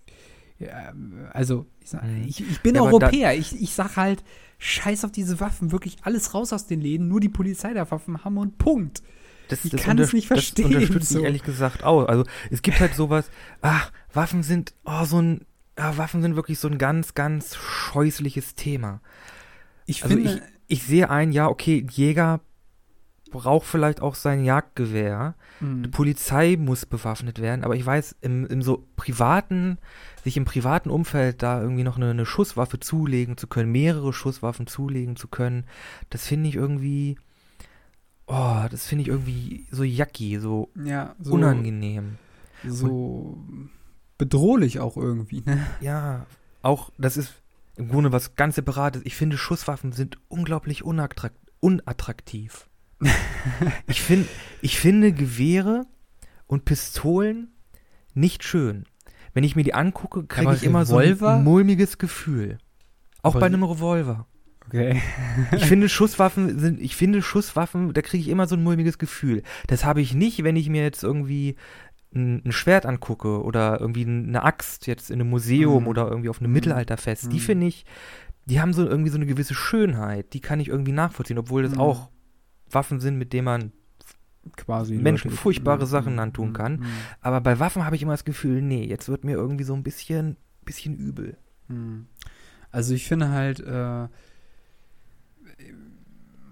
[0.59, 0.93] ja,
[1.33, 2.25] also ich, sag, Mhm.
[2.27, 4.25] ich, ich bin Ja, Europäer, ich, ich sag halt,
[4.59, 8.25] scheiß auf diese Waffen, wirklich alles raus aus den Läden, nur die Polizei darf Waffen
[8.25, 9.03] haben und Punkt.
[9.49, 11.19] Das, Ich das kann es nicht verstehen, Das unterstützt so.
[11.19, 12.07] mich ehrlich gesagt auch.
[12.09, 15.45] Also es gibt halt sowas, ach, Waffen sind, oh, so ein,
[15.77, 19.03] ah, Waffen sind wirklich so ein ganz, ganz scheußliches Thema.
[19.85, 22.41] Ich Also finde, Ich sehe ein, ja, okay, Jäger
[23.31, 25.35] braucht vielleicht auch sein Jagdgewehr.
[25.61, 29.79] mh, Die Polizei muss bewaffnet werden, aber ich weiß, im, im so privaten,
[30.25, 34.67] sich im privaten Umfeld da irgendwie noch eine, eine Schusswaffe zulegen zu können, mehrere Schusswaffen
[34.67, 35.65] zulegen zu können,
[36.11, 37.19] das finde ich irgendwie,
[38.27, 42.19] oh, das finde ich irgendwie so yucky, so ja, so, unangenehm.
[42.65, 43.39] so
[44.19, 45.67] bedrohlich auch irgendwie, ne?
[45.81, 46.27] Ja,
[46.63, 47.35] auch, das ist
[47.77, 49.03] im Grunde was ganz Separates.
[49.05, 52.69] Ich finde, Schusswaffen sind unglaublich unattrakt unattraktiv.
[53.89, 54.27] ich, find,
[54.63, 55.87] ich finde Gewehre
[56.47, 57.53] und Pistolen
[58.15, 58.85] nicht schön.
[59.35, 61.35] Wenn ich mir die angucke, kriege ich immer so Revolver?
[61.35, 62.59] ein mulmiges Gefühl.
[63.23, 64.27] Auch Aber- bei einem Revolver.
[64.67, 65.01] Okay.
[65.53, 69.43] Ich finde Schusswaffen sind, ich finde Schusswaffen, da kriege ich immer so ein mulmiges Gefühl.
[69.69, 71.57] Das habe ich nicht, wenn ich mir jetzt irgendwie
[72.17, 75.89] ein, ein Schwert angucke oder irgendwie eine Axt jetzt in einem Museum Mhm.
[75.89, 76.55] oder irgendwie auf einem Mhm.
[76.55, 77.31] Mittelalterfest.
[77.31, 77.41] Die Mhm.
[77.41, 77.85] finde ich,
[78.47, 80.33] die haben so irgendwie so eine gewisse Schönheit.
[80.33, 81.81] Die kann ich irgendwie nachvollziehen, obwohl das Mhm.
[81.81, 82.11] auch
[82.71, 83.73] Waffen sind, mit denen man.
[84.57, 84.95] Quasi.
[84.95, 86.85] Menschen furchtbare Mhm, Sachen antun kann.
[87.21, 89.83] Aber bei Waffen habe ich immer das Gefühl, nee, jetzt wird mir irgendwie so ein
[89.83, 91.37] bisschen, bisschen übel.
[92.71, 94.07] Also ich finde halt, äh,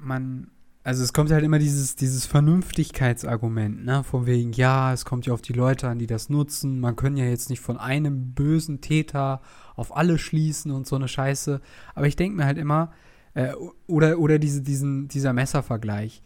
[0.00, 0.50] man,
[0.84, 4.04] also es kommt halt immer dieses, dieses Vernünftigkeitsargument, ne?
[4.04, 6.78] Von wegen, ja, es kommt ja auf die Leute an, die das nutzen.
[6.78, 9.40] Man kann ja jetzt nicht von einem bösen Täter
[9.76, 11.62] auf alle schließen und so eine Scheiße.
[11.94, 12.92] Aber ich denke mir halt immer,
[13.32, 13.54] äh,
[13.86, 16.22] oder, oder diese, diesen, dieser Messervergleich.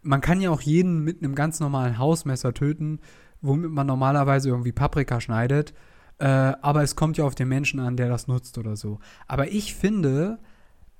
[0.00, 2.98] Man kann ja auch jeden mit einem ganz normalen Hausmesser töten,
[3.42, 5.74] womit man normalerweise irgendwie Paprika schneidet.
[6.16, 9.00] Äh, aber es kommt ja auf den Menschen an, der das nutzt oder so.
[9.28, 10.38] Aber ich finde,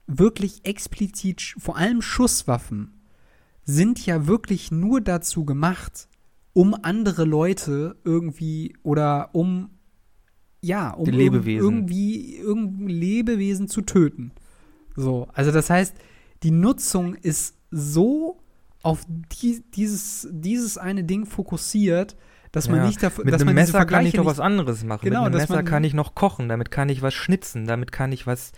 [0.06, 2.92] wirklich explizit, vor allem Schusswaffen,
[3.64, 6.08] sind ja wirklich nur dazu gemacht,
[6.52, 9.70] um andere Leute irgendwie oder um,
[10.60, 11.64] ja, um Die irg- Lebewesen.
[11.64, 14.32] irgendwie irgendein Lebewesen zu töten.
[14.96, 15.94] So, also das heißt,
[16.42, 18.38] die Nutzung ist so
[18.82, 22.16] auf die, dieses, dieses eine Ding fokussiert,
[22.50, 24.84] dass man Ja, nicht dafür, Mit dass einem man Messer kann ich doch was anderes
[24.84, 25.04] machen.
[25.04, 27.92] Genau, mit einem Messer man- kann ich noch kochen, damit kann ich was schnitzen, damit
[27.92, 28.52] kann ich was,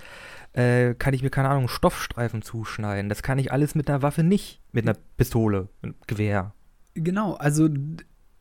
[0.55, 3.09] äh, kann ich mir, keine Ahnung, Stoffstreifen zuschneiden.
[3.09, 4.61] Das kann ich alles mit einer Waffe nicht.
[4.73, 6.55] Mit einer Pistole, einem Gewehr.
[6.95, 7.69] Genau, also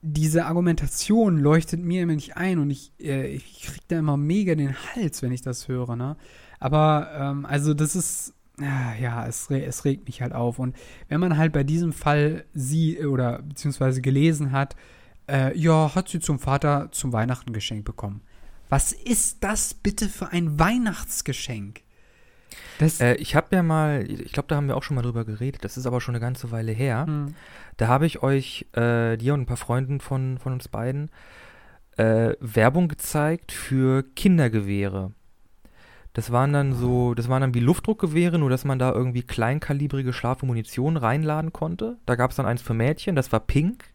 [0.01, 4.53] diese Argumentation leuchtet mir immer nicht ein und ich, äh, ich krieg da immer mega
[4.53, 6.17] den Hals, wenn ich das höre, ne?
[6.59, 10.59] Aber, ähm, also das ist, ah, ja, es, es regt mich halt auf.
[10.59, 10.75] Und
[11.07, 14.75] wenn man halt bei diesem Fall sie oder beziehungsweise gelesen hat,
[15.27, 18.21] äh, ja, hat sie zum Vater zum Weihnachten geschenkt bekommen.
[18.69, 21.81] Was ist das bitte für ein Weihnachtsgeschenk?
[23.01, 25.63] Äh, ich habe ja mal, ich glaube, da haben wir auch schon mal drüber geredet,
[25.63, 27.05] das ist aber schon eine ganze Weile her.
[27.07, 27.35] hm,
[27.77, 31.09] Da habe ich euch, äh, dir und ein paar Freunden von, von uns beiden,
[31.97, 35.11] äh, Werbung gezeigt für Kindergewehre.
[36.15, 40.13] Das waren dann so, das waren dann wie Luftdruckgewehre, nur dass man da irgendwie kleinkalibrige
[40.13, 41.97] scharfe Munition reinladen konnte.
[42.05, 43.85] Da gab es dann eins für Mädchen, das war pink.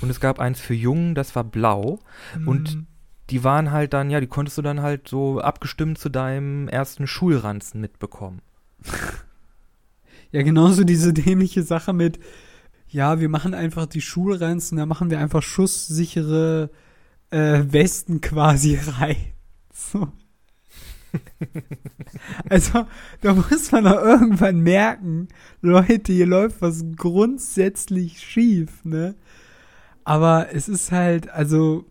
[0.00, 2.00] Und es gab eins für Jungen, das war blau.
[2.46, 2.86] und- hm,
[3.30, 7.06] Die waren halt dann, ja, die konntest du dann halt so abgestimmt zu deinem ersten
[7.06, 8.40] Schulranzen mitbekommen.
[10.30, 12.18] Ja, genauso diese dämliche Sache mit,
[12.88, 16.70] ja, wir machen einfach die Schulranzen, da machen wir einfach schusssichere
[17.30, 19.16] äh, Westen quasi rein.
[19.72, 20.08] So.
[22.50, 22.86] also,
[23.20, 25.28] da muss man doch irgendwann merken,
[25.62, 29.14] Leute, hier läuft was grundsätzlich schief, ne?
[30.02, 31.86] Aber es ist halt, also,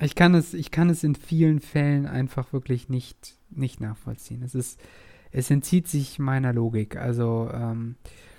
[0.00, 4.42] ich kann es, ich kann es in vielen Fällen einfach wirklich nicht, nicht nachvollziehen.
[4.42, 4.80] Es ist,
[5.32, 6.96] es entzieht sich meiner Logik.
[6.96, 7.96] Also ähm,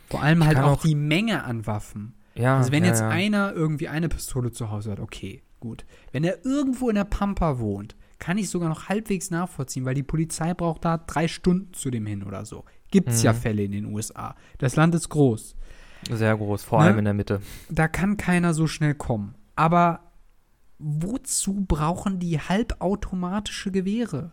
[0.09, 2.13] vor allem Ich halt auch, auch- die Menge an Waffen.
[2.35, 3.09] Ja, also wenn ja, jetzt ja.
[3.09, 5.85] einer irgendwie eine Pistole zu Hause hat, okay, gut.
[6.13, 10.03] Wenn er irgendwo in der Pampa wohnt, kann ich sogar noch halbwegs nachvollziehen, weil die
[10.03, 12.63] Polizei braucht da drei Stunden zu dem hin oder so.
[12.91, 13.37] Gibt's ja Mhm.
[13.37, 14.35] Fälle in den USA.
[14.59, 15.55] Das Land ist groß.
[16.09, 16.85] Sehr groß, vor Ne?
[16.85, 17.41] allem in der Mitte.
[17.69, 19.35] Da kann keiner so schnell kommen.
[19.55, 20.10] Aber
[20.81, 24.31] wozu brauchen die halbautomatische Gewehre?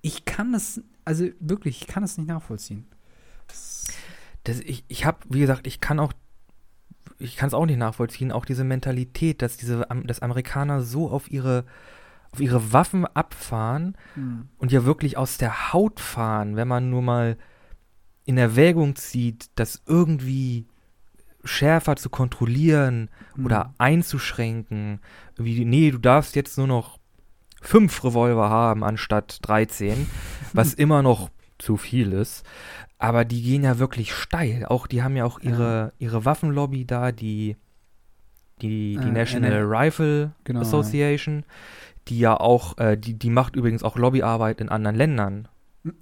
[0.00, 2.86] Ich kann es, also wirklich, ich kann es nicht nachvollziehen.
[4.44, 6.12] Das, ich ich habe, wie gesagt, ich kann auch,
[7.18, 11.30] ich kann es auch nicht nachvollziehen, auch diese Mentalität, dass diese, dass Amerikaner so auf
[11.30, 11.64] ihre,
[12.32, 13.96] auf ihre Waffen abfahren
[14.58, 17.36] und ja wirklich aus der Haut fahren, wenn man nur mal
[18.24, 20.66] in Erwägung zieht, das irgendwie
[21.44, 23.46] schärfer zu kontrollieren Mhm.
[23.46, 25.00] oder einzuschränken,
[25.36, 26.98] wie, nee, du darfst jetzt nur noch
[27.60, 30.06] fünf Revolver haben anstatt 13,
[30.52, 32.44] was immer noch zu viel ist.
[32.98, 34.64] Aber die gehen ja wirklich steil.
[34.66, 37.56] Auch die haben ja auch ihre, ihre Waffenlobby da, die,
[38.60, 40.66] die, die Äh, National NL Rifle Genau, ja.
[40.66, 41.44] Association,
[42.08, 45.48] die ja auch, äh, die, die macht übrigens auch Lobbyarbeit in anderen Ländern.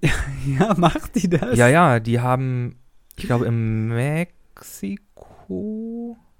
[0.58, 1.56] Ja, macht die das?
[1.56, 2.76] Ja, ja, die haben,
[3.16, 5.02] ich glaube, in Mexiko.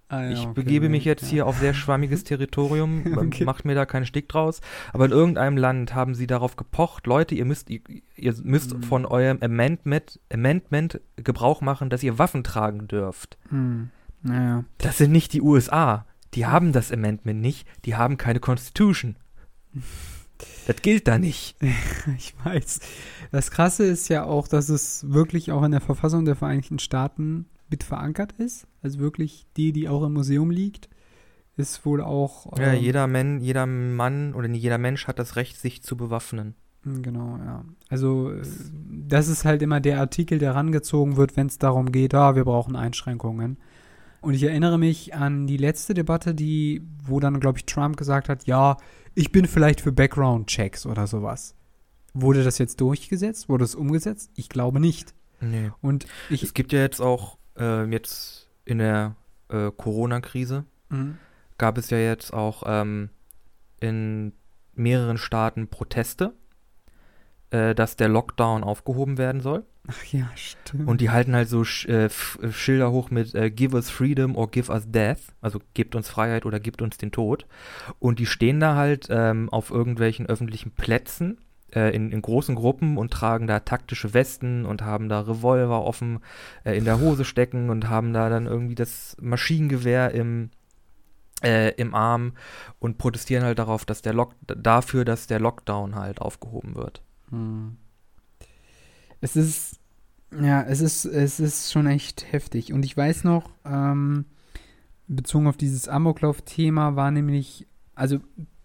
[0.08, 1.28] Ah, ja, ich okay, begebe mich jetzt ja.
[1.28, 3.44] hier auf sehr schwammiges Territorium, Okay.
[3.44, 4.60] macht mir da keinen Stick draus.
[4.92, 7.80] Aber in irgendeinem Land haben sie darauf gepocht, Leute, ihr müsst, ihr,
[8.16, 8.82] ihr müsst Mhm.
[8.82, 13.38] von eurem Amendment, Amendment Gebrauch machen, dass ihr Waffen tragen dürft.
[13.50, 13.90] Hm.
[14.22, 14.64] Naja.
[14.78, 16.06] Das sind nicht die USA.
[16.34, 19.16] Die haben das Amendment nicht, die haben keine Constitution.
[20.66, 21.56] Das gilt da nicht.
[22.16, 22.80] Ich weiß.
[23.30, 27.46] Das Krasse ist ja auch, dass es wirklich auch in der Verfassung der Vereinigten Staaten
[27.68, 28.66] mit verankert ist.
[28.82, 30.88] Also wirklich die, die auch im Museum liegt,
[31.56, 32.56] ist wohl auch.
[32.58, 36.54] Ja, ähm, jeder, Men, jeder Mann oder jeder Mensch hat das Recht, sich zu bewaffnen.
[36.84, 37.64] Genau, ja.
[37.88, 38.42] Also, äh,
[39.06, 42.44] das ist halt immer der Artikel, der rangezogen wird, wenn es darum geht, ah, wir
[42.44, 43.58] brauchen Einschränkungen.
[44.22, 48.28] Und ich erinnere mich an die letzte Debatte, die, wo dann, glaube ich, Trump gesagt
[48.28, 48.76] hat, ja,
[49.14, 51.54] ich bin vielleicht für Background-Checks oder sowas.
[52.12, 53.48] Wurde das jetzt durchgesetzt?
[53.48, 54.30] Wurde es umgesetzt?
[54.34, 55.14] Ich glaube nicht.
[55.40, 55.70] Nee.
[55.80, 56.42] Und ich.
[56.42, 59.16] Es gibt ja jetzt auch, äh, jetzt in der
[59.48, 61.18] äh, Corona-Krise, Mhm.
[61.58, 63.10] gab es ja jetzt auch ähm,
[63.80, 64.32] in
[64.74, 66.34] mehreren Staaten Proteste,
[67.50, 69.64] äh, dass der Lockdown aufgehoben werden soll.
[69.88, 70.88] Ach ja, stimmt.
[70.88, 72.08] Und die halten halt so Sch äh,
[72.50, 75.32] Schilder hoch mit äh, Give us freedom or give us death.
[75.40, 77.46] Also gebt uns Freiheit oder gebt uns den Tod.
[77.98, 81.38] Und die stehen da halt ähm, auf irgendwelchen öffentlichen Plätzen
[81.74, 86.20] äh, in, in großen Gruppen und tragen da taktische Westen und haben da Revolver offen
[86.64, 90.50] äh, in der Hose stecken und haben da dann irgendwie das Maschinengewehr im,
[91.42, 92.32] äh, im Arm
[92.78, 97.02] und protestieren halt darauf, dass der Lock dafür, dass der Lockdown halt aufgehoben wird.
[97.30, 97.76] Hm.
[99.20, 99.78] Es ist,
[100.40, 102.72] ja, es ist, es ist schon echt heftig.
[102.72, 104.24] Und ich weiß noch, ähm,
[105.06, 108.20] bezogen auf dieses Amoklauf-Thema war nämlich, also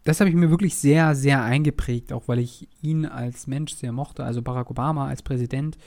[0.06, 3.92] das habe ich mir wirklich sehr, sehr eingeprägt, auch weil ich ihn als Mensch sehr
[3.92, 5.78] mochte, also Barack Obama als Präsident,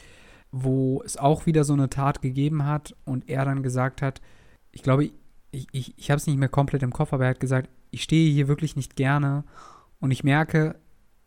[0.50, 4.20] wo es auch wieder so eine Tat gegeben hat und er dann gesagt hat,
[4.72, 5.10] ich glaube,
[5.50, 8.02] ich, ich, ich habe es nicht mehr komplett im Kopf, aber er hat gesagt, ich
[8.02, 9.44] stehe hier wirklich nicht gerne
[10.00, 10.74] und ich merke,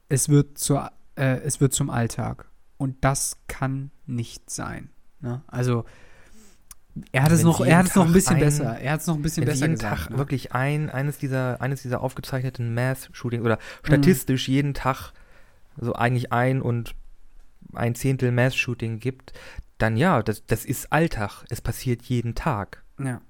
[0.09, 2.49] es wird, zur, äh, es wird zum Alltag.
[2.77, 4.89] Und das kann nicht sein.
[5.21, 5.43] Ne?
[5.47, 5.85] Also,
[7.11, 8.79] er hat es noch, er hat es noch ein bisschen ein- besser.
[8.79, 10.03] Er hat es noch ein bisschen besser jeden gesagt.
[10.03, 10.17] Tag ne?
[10.17, 15.13] wirklich ein, eines dieser, eines dieser aufgezeichneten Mass-Shootings oder statistisch jeden Tag
[15.79, 16.95] so eigentlich ein und
[17.73, 19.33] ein Zehntel Mass-Shooting gibt,
[19.77, 21.45] dann ja, das, das ist Alltag.
[21.49, 22.83] Es passiert jeden Tag.
[22.99, 23.21] Ja.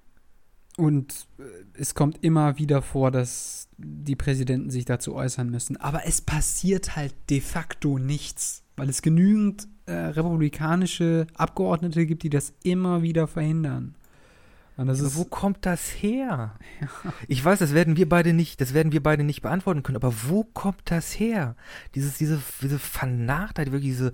[0.78, 1.44] Und äh,
[1.80, 5.78] es kommt immer wieder vor, dass die Präsidenten sich dazu äußern müssen.
[5.78, 12.30] Aber es passiert halt de facto nichts, weil es genügend äh, republikanische Abgeordnete gibt, die
[12.30, 13.96] das immer wieder verhindern.
[14.78, 16.56] Ist wo kommt das her?
[17.28, 20.14] Ich weiß, das werden wir beide nicht, das werden wir beide nicht beantworten können, aber
[20.28, 21.56] wo kommt das her?
[21.94, 24.14] Dieses, diese, diese Vernarrtheit, wirklich diese,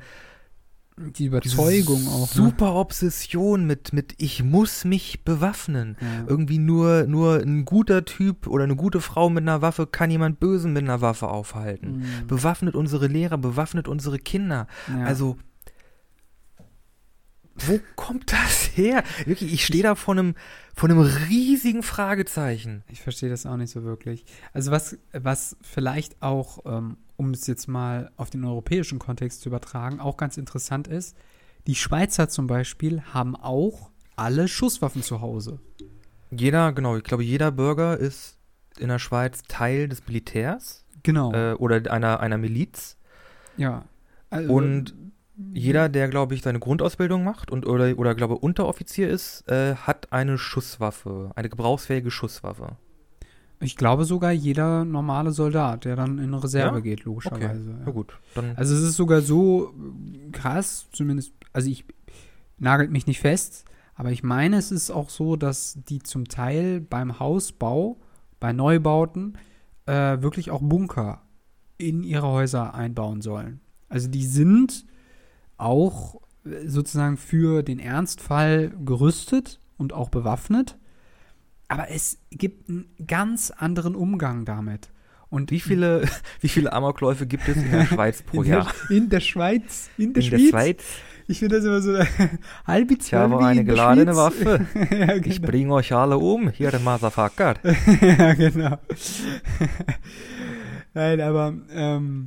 [0.98, 2.22] die diese Überzeugung auch.
[2.22, 2.28] Ne?
[2.34, 5.96] super Obsession mit, mit ich muss mich bewaffnen.
[6.02, 6.26] Ja.
[6.28, 10.40] Irgendwie nur, nur ein guter Typ oder eine gute Frau mit einer Waffe kann jemand
[10.40, 12.00] Bösen mit einer Waffe aufhalten.
[12.00, 12.28] Mhm.
[12.28, 14.68] Bewaffnet unsere Lehrer, bewaffnet unsere Kinder.
[14.88, 15.06] Ja.
[15.06, 15.38] Also,
[17.68, 19.04] wo kommt das her?
[19.26, 20.36] Wirklich, ich stehe da vor einem,
[20.76, 22.84] vor einem riesigen Fragezeichen.
[22.90, 24.26] Ich verstehe das auch nicht so wirklich.
[24.54, 29.50] Also was, was vielleicht auch, ähm, um es jetzt mal auf den europäischen Kontext zu
[29.50, 31.16] übertragen, auch ganz interessant ist,
[31.68, 35.60] die Schweizer zum Beispiel haben auch alle Schusswaffen zu Hause.
[36.32, 38.38] Jeder, genau, ich glaube, jeder Bürger ist
[38.80, 41.32] in der Schweiz Teil des Militärs Genau.
[41.34, 42.98] äh, oder einer, einer Miliz.
[43.58, 43.86] ja.
[44.30, 44.94] Also, Und
[45.54, 50.12] jeder, der, glaube ich, seine Grundausbildung macht und oder, oder glaube Unteroffizier ist, äh, hat
[50.12, 52.78] eine Schusswaffe, eine gebrauchsfähige Schusswaffe.
[53.60, 56.82] ich glaube sogar jeder normale Soldat, der dann in Reserve Ja?
[56.82, 57.76] geht, logischerweise.
[57.80, 57.92] Na Ja.
[57.92, 61.86] gut, dann Also es ist sogar so äh, krass, zumindest, also ich
[62.58, 63.66] nagelt mich nicht fest,
[63.96, 67.98] aber ich meine, es ist auch so, dass die zum Teil beim Hausbau,
[68.40, 69.38] bei Neubauten,
[69.86, 71.22] äh, wirklich auch Bunker
[71.78, 73.60] in ihre Häuser einbauen sollen.
[73.90, 74.86] Also die sind
[75.58, 80.78] auch äh, sozusagen für den Ernstfall gerüstet und auch bewaffnet,
[81.68, 84.90] aber es gibt einen ganz anderen Umgang damit.
[85.30, 86.04] Und wie viele,
[86.42, 88.74] wie viele Amokläufe gibt es in der Schweiz pro in der, Jahr?
[88.90, 90.84] in der Schweiz, in der in Schweiz, der Schweiz?
[91.30, 91.98] Ich finde das immer so
[92.66, 94.66] halb Ich habe eine geladene Waffe.
[94.92, 95.48] ja, Ich genau.
[95.48, 97.56] bringe euch alle um, hier der Motherfucker.
[98.02, 98.78] ja, genau.
[100.94, 102.26] Nein, aber ähm,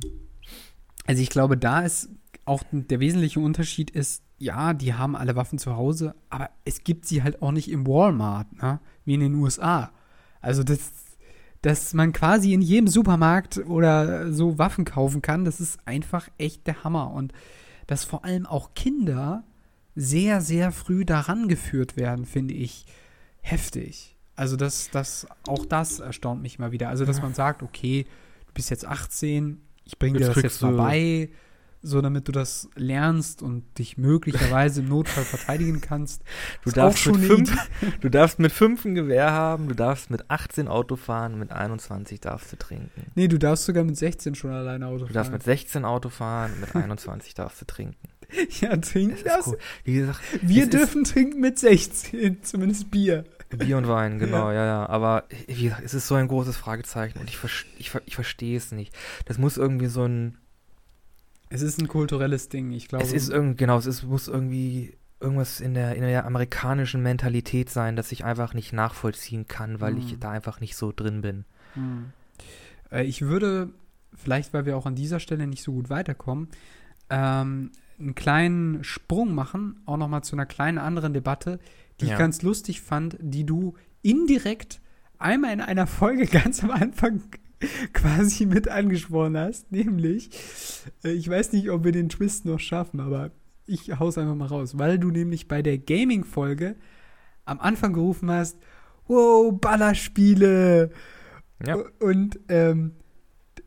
[1.07, 2.09] also ich glaube, da ist
[2.45, 7.05] auch der wesentliche Unterschied ist, ja, die haben alle Waffen zu Hause, aber es gibt
[7.05, 8.79] sie halt auch nicht im Walmart, ne?
[9.05, 9.91] wie in den USA.
[10.41, 10.91] Also das,
[11.61, 16.65] dass man quasi in jedem Supermarkt oder so Waffen kaufen kann, das ist einfach echt
[16.65, 17.11] der Hammer.
[17.11, 17.33] Und
[17.85, 19.43] dass vor allem auch Kinder
[19.95, 22.85] sehr, sehr früh daran geführt werden, finde ich
[23.41, 24.15] heftig.
[24.35, 26.89] Also das, das, auch das erstaunt mich mal wieder.
[26.89, 28.05] Also, dass man sagt, okay,
[28.47, 31.29] du bist jetzt 18, ich bringe dir das jetzt mal du- bei,
[31.83, 36.21] so damit du das lernst und dich möglicherweise im Notfall verteidigen kannst.
[36.63, 37.69] Du darfst, mit fünf,
[38.01, 42.19] du darfst mit fünf ein Gewehr haben, du darfst mit 18 Auto fahren, mit 21
[42.19, 43.11] darfst du trinken.
[43.15, 45.33] Nee, du darfst sogar mit 16 schon alleine Auto Du darfst fahren.
[45.33, 47.97] mit 16 Auto fahren, mit 21 darfst du trinken.
[48.61, 49.57] ja, trink Das cool.
[49.83, 53.25] Wie gesagt, Wir ist- dürfen trinken mit 16, zumindest Bier.
[53.49, 54.87] Bier und Wein, genau, ja, ja.
[54.87, 57.37] Aber wie gesagt, es ist so ein großes Fragezeichen und ich,
[57.79, 58.95] ich, ich verstehe es nicht.
[59.25, 60.37] Das muss irgendwie so ein.
[61.51, 63.03] Es ist ein kulturelles Ding, ich glaube.
[63.03, 67.69] Es ist irgendwie, genau, es ist, muss irgendwie irgendwas in der, in der amerikanischen Mentalität
[67.69, 70.19] sein, das ich einfach nicht nachvollziehen kann, weil ich Mhm.
[70.21, 71.45] da einfach nicht so drin bin.
[71.75, 72.11] Hm.
[72.91, 73.69] Äh, ich würde,
[74.15, 76.47] vielleicht weil wir auch an dieser Stelle nicht so gut weiterkommen,
[77.09, 81.59] ähm, einen kleinen Sprung machen, auch nochmal zu einer kleinen anderen Debatte,
[81.99, 82.17] die ich Ja.
[82.17, 84.81] ganz lustig fand, die du indirekt
[85.19, 86.25] einmal in einer Folge
[86.55, 87.21] ganz am Anfang
[87.93, 90.29] quasi mit angesprochen hast, nämlich,
[91.03, 93.31] äh, ich weiß nicht, ob wir den Twist noch schaffen, aber
[93.65, 96.75] ich hau's einfach mal raus, weil du nämlich bei der Gaming-Folge
[97.45, 98.57] am Anfang gerufen hast,
[99.07, 100.91] wow, Ballerspiele,
[101.65, 101.77] Ja.
[101.99, 102.91] und ähm,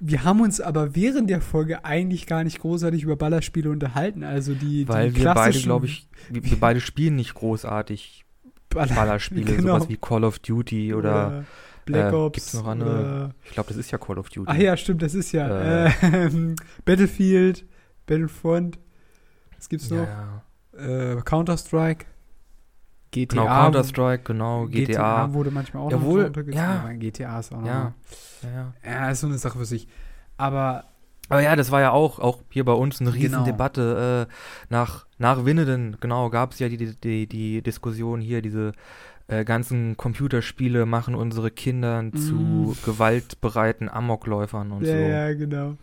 [0.00, 4.22] wir haben uns aber während der Folge eigentlich gar nicht großartig über Ballerspiele unterhalten.
[4.22, 8.24] Also die, Weil die wir beide, glaube ich, wir, wir beide spielen nicht großartig
[8.68, 9.76] Baller Ballerspiele, Genau.
[9.78, 11.44] sowas wie Call of Duty oder,
[11.84, 12.34] Black äh, Ops.
[12.34, 12.90] gibt's noch andere?
[13.00, 14.50] Oder, ich glaube, das ist ja Call of Duty.
[14.50, 15.48] ach ja, stimmt, das ist ja
[15.86, 15.90] Äh.
[16.02, 17.64] ähm, Battlefield,
[18.06, 18.78] Battlefront.
[19.56, 20.06] Was gibt's noch?
[20.06, 20.42] ja.
[20.78, 22.06] Äh, Counter-Strike.
[23.12, 23.42] GTA.
[23.42, 24.84] Genau, Counter-Strike, genau, GTA.
[25.26, 25.32] GTA.
[25.34, 26.92] wurde manchmal auch Jawohl, noch ja.
[26.94, 27.94] GTA ist auch noch Ja.
[28.42, 28.74] Ja, ja.
[28.84, 29.86] Ja, ist so eine Sache für sich.
[30.36, 30.84] Aber
[31.28, 33.22] Aber ja, das war ja auch, auch hier bei uns eine Genau.
[33.22, 34.26] Riesendebatte.
[34.28, 34.34] Äh,
[34.68, 38.72] nach, nach Winneden, genau, gab es ja die, die, die, die Diskussion hier, diese
[39.26, 42.16] äh, ganzen Computerspiele machen unsere Kinder Mhm.
[42.16, 44.98] zu gewaltbereiten Amokläufern und ja, so.
[44.98, 45.76] ja, genau.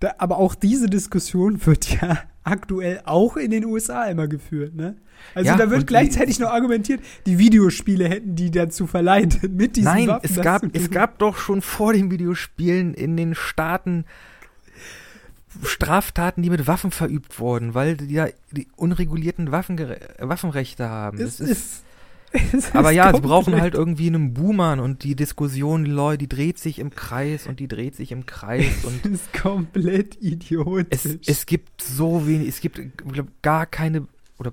[0.00, 4.96] Da, aber auch diese Diskussion wird ja aktuell auch in den USA immer geführt, ne?
[5.34, 9.92] Also Ja, da wird gleichzeitig noch argumentiert, die Videospiele hätten die dazu verleitet, mit diesen
[9.92, 14.04] Nein, Waffen es gab, es gab doch schon vor den Videospielen in den Staaten
[15.62, 21.18] Straftaten, die mit Waffen verübt wurden, weil die ja die unregulierten Waffengere Waffenrechte haben.
[21.18, 21.82] Es Das ist, es
[22.72, 26.58] aber ja, sie brauchen halt irgendwie einen Boomer und die Diskussion, die Leute, die dreht
[26.58, 31.04] sich im Kreis und die dreht sich im Kreis und Es ist komplett idiotisch.
[31.04, 34.06] es, es gibt so wenig, es gibt glaub, gar keine,
[34.38, 34.52] oder,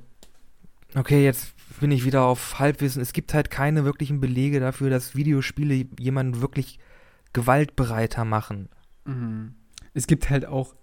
[0.96, 5.16] okay, jetzt bin ich wieder auf Halbwissen, es gibt halt keine wirklichen Belege dafür, dass
[5.16, 6.80] Videospiele jemanden wirklich
[7.34, 8.68] gewaltbereiter machen.
[9.06, 9.54] Mhm.
[9.94, 10.76] Es gibt halt auch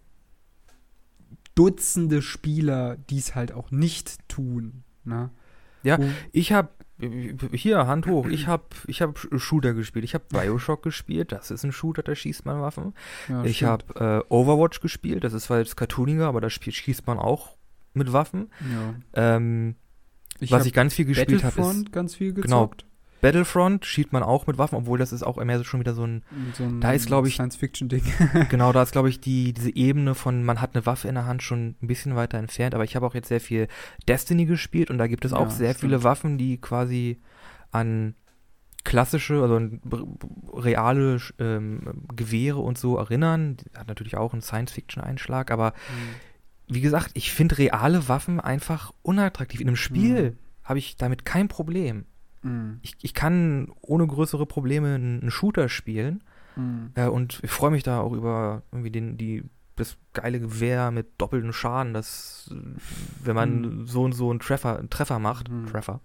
[1.55, 4.83] Dutzende Spieler, die es halt auch nicht tun.
[5.05, 5.31] Ne?
[5.83, 6.69] Ja, Wo- Ich habe
[6.99, 8.27] hier Hand hoch.
[8.27, 10.05] Ich habe ich habe Shooter gespielt.
[10.05, 11.33] Ich habe BioShock gespielt.
[11.33, 12.95] Das ist ein Shooter, da schießt man Waffen.
[13.29, 15.25] ja, ich habe äh, Overwatch gespielt.
[15.25, 17.57] Das ist zwar jetzt cartooniger, aber da schießt man auch
[17.93, 18.51] mit Waffen.
[19.15, 19.37] Ja.
[19.37, 19.77] Ähm,
[20.41, 22.71] Ich was hab ich ganz viel gespielt habe, ist ganz viel Genau.
[23.27, 23.85] Battlefront.
[23.85, 26.23] Schießt man auch mit Waffen, obwohl das ist auch mehr so schon wieder so ein.
[26.55, 28.03] So ein Da ist, glaub ich- Science-Fiction-Ding.
[28.49, 31.27] genau, da ist glaube ich die diese Ebene von man hat eine Waffe in der
[31.27, 32.75] Hand schon ein bisschen weiter entfernt.
[32.75, 33.69] Aber ich habe auch jetzt sehr viel
[34.09, 35.81] Destiny gespielt und da gibt es auch Ja, sehr stimmt.
[35.93, 37.21] viele Waffen, die quasi
[37.73, 38.15] an
[38.85, 39.61] klassische, also
[40.55, 41.81] reale ähm,
[42.15, 43.57] Gewehre und so erinnern.
[43.57, 45.73] Die Hat natürlich auch einen Science-Fiction-Einschlag, aber
[46.69, 49.61] wie gesagt, ich finde reale Waffen einfach unattraktiv.
[49.61, 50.37] In einem Spiel Mhm.
[50.65, 52.07] habe ich damit kein Problem.
[52.47, 52.79] Mhm.
[52.83, 56.23] Ich, ich kann ohne größere Probleme einen, Shooter spielen
[56.57, 56.91] Mhm.
[56.95, 59.43] äh, und ich freue mich da auch über irgendwie den, die,
[59.77, 62.55] das geile Gewehr mit doppeltem Schaden, das, äh,
[63.25, 63.87] wenn man Mhm.
[63.87, 65.67] so und so einen Treffer, einen Treffer macht, Mhm.
[65.67, 66.01] Treffer,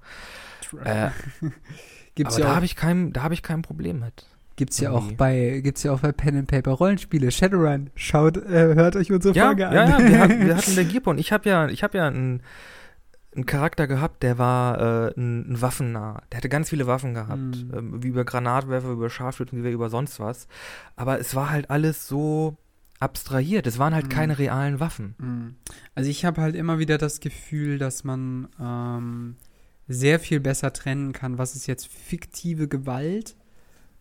[0.84, 1.10] Äh,
[2.24, 4.26] aber ja da habe ich kein, da habe ich kein Problem mit.
[4.58, 7.90] gibt's ja auch bei gibt's ja auch bei Pen and Paper Rollenspiele Shadowrun.
[7.96, 9.76] Schaut äh, hört euch unsere Ja, Folge ja, an.
[9.90, 11.18] ja, wir, hatten, wir hatten der Gearporn.
[11.18, 12.42] Ich habe ja, ich habe ja einen,
[13.36, 16.22] einen Charakter gehabt, der war äh, ein, ein Waffennah.
[16.32, 17.72] Der hatte ganz viele Waffen gehabt, Mhm.
[17.74, 20.48] ähm, wie über Granatwerfer, über Scharfschützengewehr, über sonst was.
[20.96, 22.58] Aber es war halt alles so
[23.00, 23.66] abstrahiert.
[23.68, 24.10] Es waren halt Mhm.
[24.10, 25.16] keine realen Waffen.
[25.18, 25.56] Mm.
[25.96, 29.38] Also ich habe halt immer wieder das Gefühl, dass man ähm,
[29.88, 33.36] sehr viel besser trennen kann, was ist jetzt fiktive Gewalt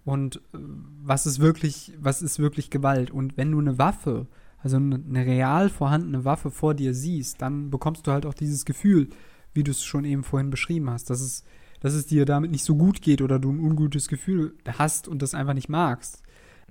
[0.05, 0.59] und äh,
[1.03, 3.11] was ist wirklich, was ist wirklich Gewalt.
[3.11, 4.27] Und wenn du eine Waffe,
[4.63, 9.09] also eine, real vorhandene Waffe vor dir siehst, dann bekommst du halt auch dieses Gefühl,
[9.55, 11.45] wie du es schon eben vorhin beschrieben hast, dass es,
[11.81, 15.23] dass es dir damit nicht so gut geht oder du ein ungutes Gefühl hast und
[15.23, 16.23] das einfach nicht magst.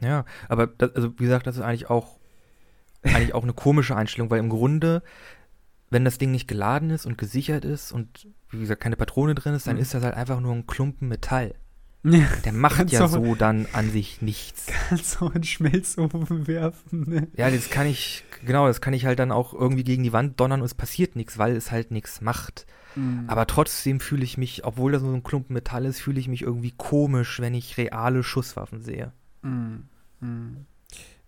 [0.01, 2.19] Ja, aber das, also wie gesagt, das ist eigentlich auch
[3.01, 5.01] eigentlich auch eine komische Einstellung, weil im Grunde,
[5.89, 9.53] wenn das Ding nicht geladen ist und gesichert ist und wie gesagt keine Patrone drin
[9.55, 9.81] ist, dann Mhm.
[9.81, 11.55] ist das halt einfach nur ein Klumpen Metall.
[12.03, 14.67] Ja, Der macht ja so dann an sich nichts.
[14.67, 17.09] kannst auch in den Schmelzofen werfen.
[17.09, 17.27] Ne?
[17.35, 20.39] Ja, das kann ich, genau, das kann ich halt dann auch irgendwie gegen die Wand
[20.39, 22.65] donnern und es passiert nichts, weil es halt nichts macht.
[22.95, 23.27] Mm.
[23.27, 26.27] Aber trotzdem fühle ich mich, obwohl das nur so ein Klumpen Metall ist, fühle ich
[26.27, 29.11] mich irgendwie komisch, wenn ich reale Schusswaffen sehe.
[29.41, 29.81] Mm,
[30.21, 30.65] mm.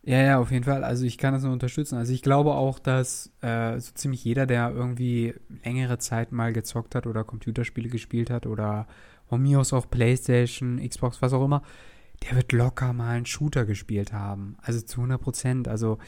[0.03, 0.84] Ja, ja, auf jeden Fall.
[0.84, 1.95] Also ich kann das nur unterstützen.
[1.95, 6.95] Also ich glaube auch, dass äh, so ziemlich jeder, der irgendwie längere Zeit mal gezockt
[6.95, 8.88] hat oder Computerspiele gespielt hat oder
[9.32, 11.61] von mir aus auch Playstation, Xbox, was auch immer,
[12.21, 14.57] der wird locker mal einen Shooter gespielt haben.
[14.61, 15.67] Also zu 100 Prozent.
[15.69, 15.99] Also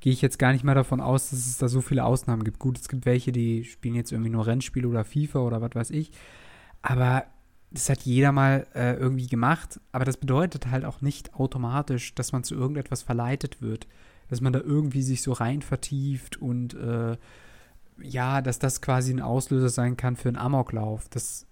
[0.00, 2.58] gehe ich jetzt gar nicht mal davon aus, dass es da so viele Ausnahmen gibt.
[2.58, 5.90] Gut, es gibt welche, die spielen jetzt irgendwie nur Rennspiele oder FIFA oder was weiß
[5.90, 6.12] ich.
[6.80, 7.26] Aber
[7.70, 12.32] das hat jeder mal äh, irgendwie gemacht, aber das bedeutet halt auch nicht automatisch, dass
[12.32, 13.86] man zu irgendetwas verleitet wird,
[14.28, 17.18] dass man da irgendwie sich so rein vertieft und äh,
[18.00, 21.10] ja, dass das quasi ein Auslöser sein kann für einen Amoklauf.
[21.10, 21.46] Das,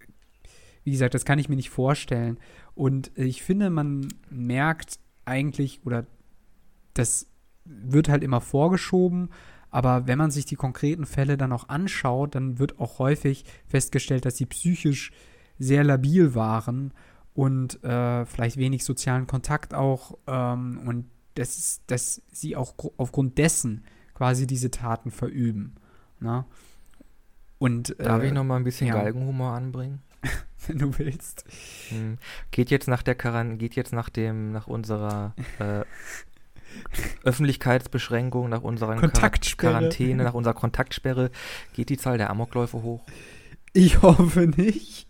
[0.85, 2.39] wie gesagt, das kann ich mir nicht vorstellen.
[2.75, 6.07] Und äh, ich finde, man merkt eigentlich, oder
[6.95, 7.27] das
[7.65, 9.31] wird halt immer vorgeschoben,
[9.71, 14.25] aber wenn man sich die konkreten Fälle dann auch anschaut, dann wird auch häufig festgestellt,
[14.25, 15.13] dass sie psychisch
[15.59, 16.93] sehr labil waren
[17.35, 21.07] und äh, vielleicht wenig sozialen Kontakt auch ähm, und
[21.37, 25.77] das ist, dass sie auch aufgrund dessen quasi diese Taten verüben.
[26.19, 26.45] Ne?
[27.59, 28.95] Und Darf äh, ich noch mal ein bisschen ja.
[28.95, 30.03] Galgenhumor anbringen?
[30.67, 31.45] wenn du willst.
[31.89, 32.19] Hm.
[32.51, 35.85] Geht jetzt nach der Karan geht jetzt nach dem, nach unserer äh,
[37.25, 38.97] Öffentlichkeitsbeschränkung, nach unserer.
[38.97, 41.31] Quarantäne, nach unserer Kontaktsperre,
[41.73, 43.05] geht die Zahl der Amokläufe hoch?
[43.73, 45.07] Ich hoffe nicht.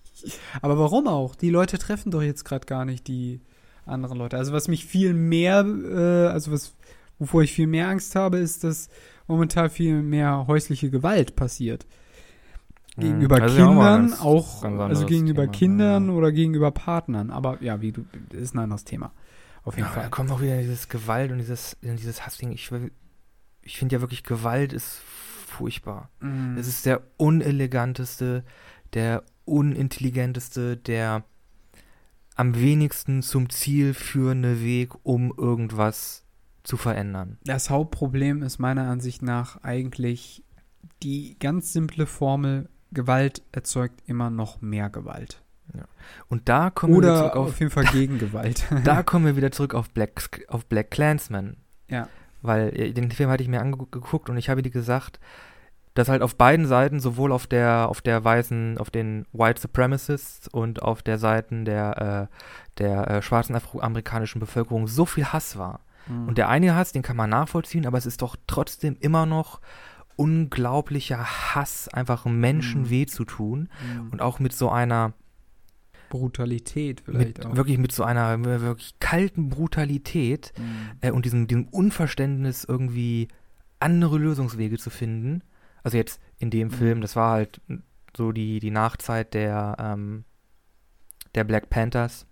[0.60, 1.34] Aber warum auch?
[1.34, 3.40] Die Leute treffen doch jetzt gerade gar nicht die
[3.86, 4.36] anderen Leute.
[4.36, 6.74] Also was mich viel mehr, äh, also was,
[7.18, 8.88] wovor ich viel mehr Angst habe, ist, dass
[9.26, 11.86] momentan viel mehr häusliche Gewalt passiert.
[12.96, 16.12] Gegenüber Hm, das auch mal Kindern, ganz- auch, ganz also gegenüber Thema, Kindern ja.
[16.12, 17.30] oder gegenüber Partnern.
[17.30, 19.12] Aber ja, wie du, das ist ein anderes Thema.
[19.62, 20.10] Auf jeden Ja, da Fall.
[20.10, 22.50] kommt auch wieder dieses Gewalt und dieses, dieses Hassding.
[22.52, 22.70] Ich,
[23.62, 25.00] ich finde ja wirklich, Gewalt ist
[25.46, 26.10] furchtbar.
[26.20, 26.56] Mm.
[26.56, 28.44] Es ist der uneleganteste,
[28.94, 31.24] der unintelligenteste, der
[32.36, 36.24] am wenigsten zum Ziel führende Weg, um irgendwas
[36.62, 37.38] zu verändern.
[37.44, 40.44] Das Hauptproblem ist meiner Ansicht nach eigentlich
[41.02, 45.42] die ganz simple Formel, Gewalt erzeugt immer noch mehr Gewalt.
[46.28, 48.64] Und da kommen wir wieder Oder zurück auf, auf, jeden Fall Gegengewalt.
[48.84, 51.56] da kommen wir wieder zurück auf Black, auf Black Clansman.
[51.88, 52.08] Ja.
[52.42, 55.20] Weil äh, den Film hatte ich mir angeguckt und ich habe dir gesagt,
[55.94, 60.48] dass halt auf beiden Seiten, sowohl auf der, auf der weißen, auf den White Supremacists
[60.48, 62.34] und auf der Seiten der, äh,
[62.78, 65.80] der äh, schwarzen afroamerikanischen Bevölkerung so viel Hass war.
[66.06, 66.28] Mhm.
[66.28, 69.60] Und der eine Hass, den kann man nachvollziehen, aber es ist doch trotzdem immer noch
[70.20, 72.90] unglaublicher Hass, einfach Menschen Mhm.
[72.90, 73.68] weh zu tun.
[74.02, 74.10] Mhm.
[74.10, 75.14] Und auch mit so einer,
[76.10, 77.54] Brutalität vielleicht mit, auch.
[77.56, 80.64] wirklich mit so einer wirklich kalten Brutalität Mhm.
[81.02, 83.28] äh, und diesem, diesem Unverständnis irgendwie
[83.78, 85.42] andere Lösungswege zu finden.
[85.84, 86.72] Also jetzt in dem Mhm.
[86.72, 87.60] Film, das war halt
[88.16, 90.24] so die, die Nachzeit der, ähm,
[91.36, 92.26] der Black Panthers.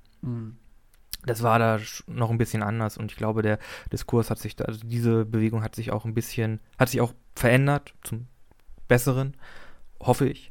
[1.28, 3.58] Das war da noch ein bisschen anders und ich glaube, der
[3.92, 7.12] Diskurs hat sich da, also diese Bewegung hat sich auch ein bisschen, hat sich auch
[7.36, 8.26] verändert zum
[8.88, 9.36] Besseren,
[10.00, 10.50] hoffe ich.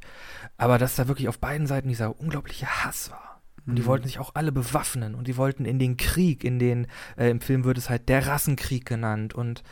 [0.58, 3.42] Aber dass da wirklich auf beiden Seiten dieser unglaubliche Hass war.
[3.66, 3.88] Und die Mhm.
[3.88, 7.42] wollten sich auch alle bewaffnen und die wollten in den Krieg, in den, äh, im
[7.42, 9.64] Film wird es halt der Rassenkrieg genannt und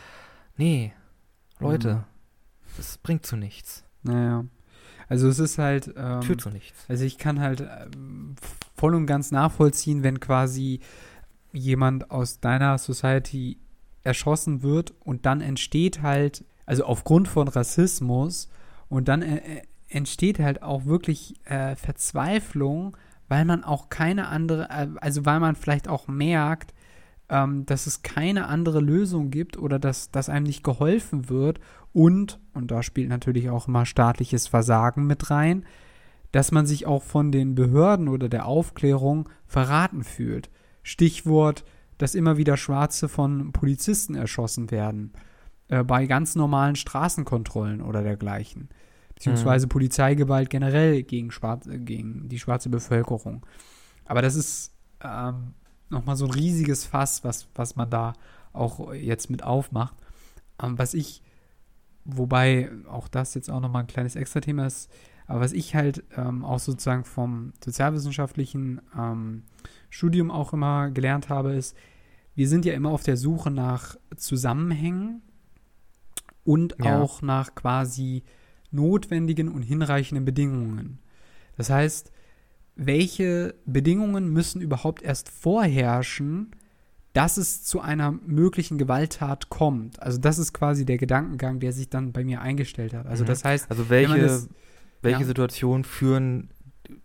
[0.57, 0.91] nee,
[1.59, 2.03] Leute, Mhm.
[2.77, 3.83] das bringt zu nichts.
[4.03, 4.43] Naja.
[5.07, 5.93] Also es ist halt.
[5.95, 6.83] Ähm, Führt zu nichts.
[6.89, 8.35] Also ich kann halt ähm,
[8.75, 10.81] voll und ganz nachvollziehen, wenn quasi
[11.51, 13.57] jemand aus deiner Society
[14.03, 18.49] erschossen wird und dann entsteht halt, also aufgrund von Rassismus
[18.89, 22.97] und dann äh, äh, entsteht halt auch wirklich äh, Verzweiflung,
[23.27, 26.73] weil man auch keine andere, äh, also weil man vielleicht auch merkt,
[27.29, 31.59] ähm, dass es keine andere Lösung gibt oder dass, dass einem nicht geholfen wird
[31.93, 35.65] und, und da spielt natürlich auch immer staatliches Versagen mit rein,
[36.31, 40.49] dass man sich auch von den Behörden oder der Aufklärung verraten fühlt.
[40.83, 41.63] Stichwort
[41.97, 45.13] dass immer wieder Schwarze von Polizisten erschossen werden.
[45.67, 48.69] Äh, bei ganz normalen Straßenkontrollen oder dergleichen.
[49.15, 49.69] Beziehungsweise mhm.
[49.69, 53.45] Polizeigewalt generell gegen, Schwarz, äh, gegen die schwarze Bevölkerung.
[54.05, 55.53] Aber das ist ähm,
[55.89, 58.13] nochmal so ein riesiges Fass, was, was man da
[58.51, 59.95] auch jetzt mit aufmacht.
[60.61, 61.21] Ähm, was ich,
[62.03, 64.91] wobei auch das jetzt auch nochmal ein kleines Extra-Thema ist,
[65.27, 69.43] aber was ich halt ähm, auch sozusagen vom sozialwissenschaftlichen ähm,
[69.89, 71.75] Studium auch immer gelernt habe, ist,
[72.35, 75.21] wir sind ja immer auf der Suche nach Zusammenhängen
[76.43, 77.01] und ja.
[77.01, 78.23] auch nach quasi
[78.71, 80.99] notwendigen und hinreichenden Bedingungen.
[81.57, 82.11] Das heißt,
[82.75, 86.51] welche Bedingungen müssen überhaupt erst vorherrschen,
[87.13, 90.01] dass es zu einer möglichen Gewalttat kommt?
[90.01, 93.07] Also das ist quasi der Gedankengang, der sich dann bei mir eingestellt hat.
[93.07, 93.27] Also mhm.
[93.27, 94.49] das heißt, also welche, das,
[95.05, 95.27] welche ja.
[95.27, 96.49] Situationen führen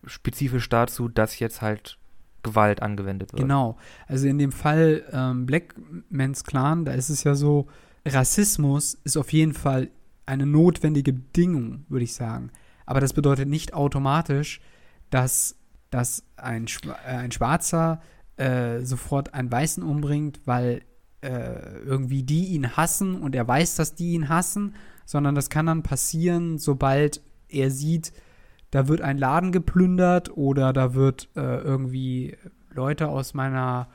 [0.04, 1.98] spezifisch dazu, dass jetzt halt
[2.42, 3.42] Gewalt angewendet wird?
[3.42, 3.76] Genau.
[4.08, 5.74] Also in dem Fall ähm, Black
[6.10, 7.68] Man's Clan, da ist es ja so,
[8.06, 9.90] Rassismus ist auf jeden Fall
[10.26, 12.50] eine notwendige Bedingung, würde ich sagen.
[12.86, 14.60] Aber das bedeutet nicht automatisch,
[15.10, 15.56] dass,
[15.90, 18.00] dass ein, Schwa äh, ein Schwarzer
[18.36, 20.82] äh, sofort einen Weißen umbringt, weil
[21.20, 24.74] äh, irgendwie die ihn hassen und er weiß, dass die ihn hassen,
[25.04, 27.20] sondern das kann dann passieren, sobald
[27.52, 28.12] er sieht,
[28.70, 32.36] da wird ein Laden geplündert oder da wird äh, irgendwie
[32.72, 33.88] Leute aus meiner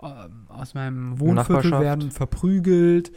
[0.00, 0.06] äh,
[0.48, 3.12] aus meinem Wohnviertel werden verprügelt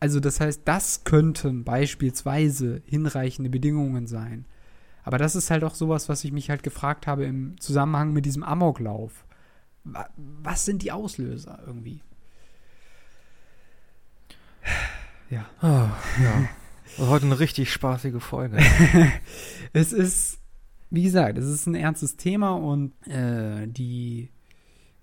[0.00, 4.44] also das heißt, das könnten beispielsweise hinreichende Bedingungen sein.
[5.04, 8.26] Aber das ist halt auch sowas, was ich mich halt gefragt habe im Zusammenhang mit
[8.26, 9.24] diesem Amoklauf.
[9.84, 12.02] Was sind die Auslöser irgendwie?
[15.30, 15.46] Ja.
[15.62, 15.88] Oh,
[16.22, 16.48] ja.
[16.98, 18.58] Heute eine richtig spaßige Folge.
[19.72, 20.40] es ist,
[20.90, 24.30] wie gesagt, es ist ein ernstes Thema und äh, die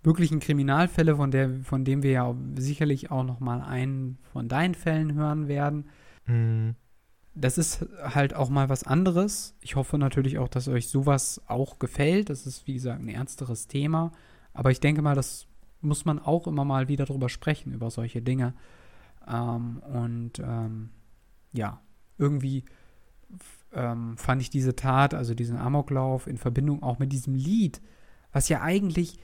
[0.01, 4.75] wirklichen Kriminalfälle, von, der, von dem wir ja sicherlich auch noch mal einen von deinen
[4.75, 5.89] Fällen hören werden.
[6.25, 6.75] Mhm.
[7.35, 9.55] Das ist halt auch mal was anderes.
[9.61, 12.29] Ich hoffe natürlich auch, dass euch sowas auch gefällt.
[12.29, 14.11] Das ist, wie gesagt, ein ernsteres Thema.
[14.53, 15.47] Aber ich denke mal, das
[15.81, 18.53] muss man auch immer mal wieder drüber sprechen, über solche Dinge.
[19.27, 20.89] Ähm, und ähm,
[21.53, 21.81] ja,
[22.17, 22.65] irgendwie
[23.73, 27.81] ähm, fand ich diese Tat, also diesen Amoklauf in Verbindung auch mit diesem Lied,
[28.31, 29.17] was ja eigentlich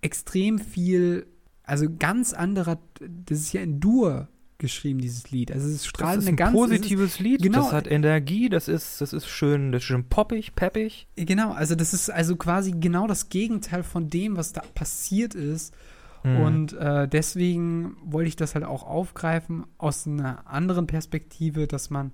[0.00, 1.26] extrem viel,
[1.64, 4.28] also ganz anderer, das ist ja in Dur
[4.58, 5.52] geschrieben, dieses Lied.
[5.52, 7.42] Also es strahlt das ist eine ein ganz positives ist, Lied.
[7.42, 11.06] Genau, das hat Energie, das ist, das ist schön, das ist schön poppig, peppig.
[11.16, 15.74] Genau, also das ist also quasi genau das Gegenteil von dem, was da passiert ist.
[16.22, 16.40] Mhm.
[16.40, 22.12] Und äh, deswegen wollte ich das halt auch aufgreifen aus einer anderen Perspektive, dass man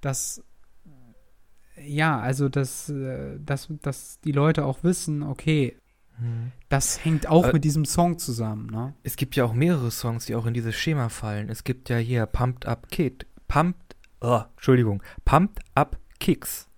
[0.00, 0.42] das
[1.76, 5.76] ja, also dass, äh, dass, dass die Leute auch wissen, okay,
[6.68, 8.94] das hängt auch äh, mit diesem Song zusammen, ne?
[9.02, 11.48] Es gibt ja auch mehrere Songs, die auch in dieses Schema fallen.
[11.48, 16.68] Es gibt ja hier Pumped Up Kid, Pumped, oh, Entschuldigung, Pumped Up Kicks.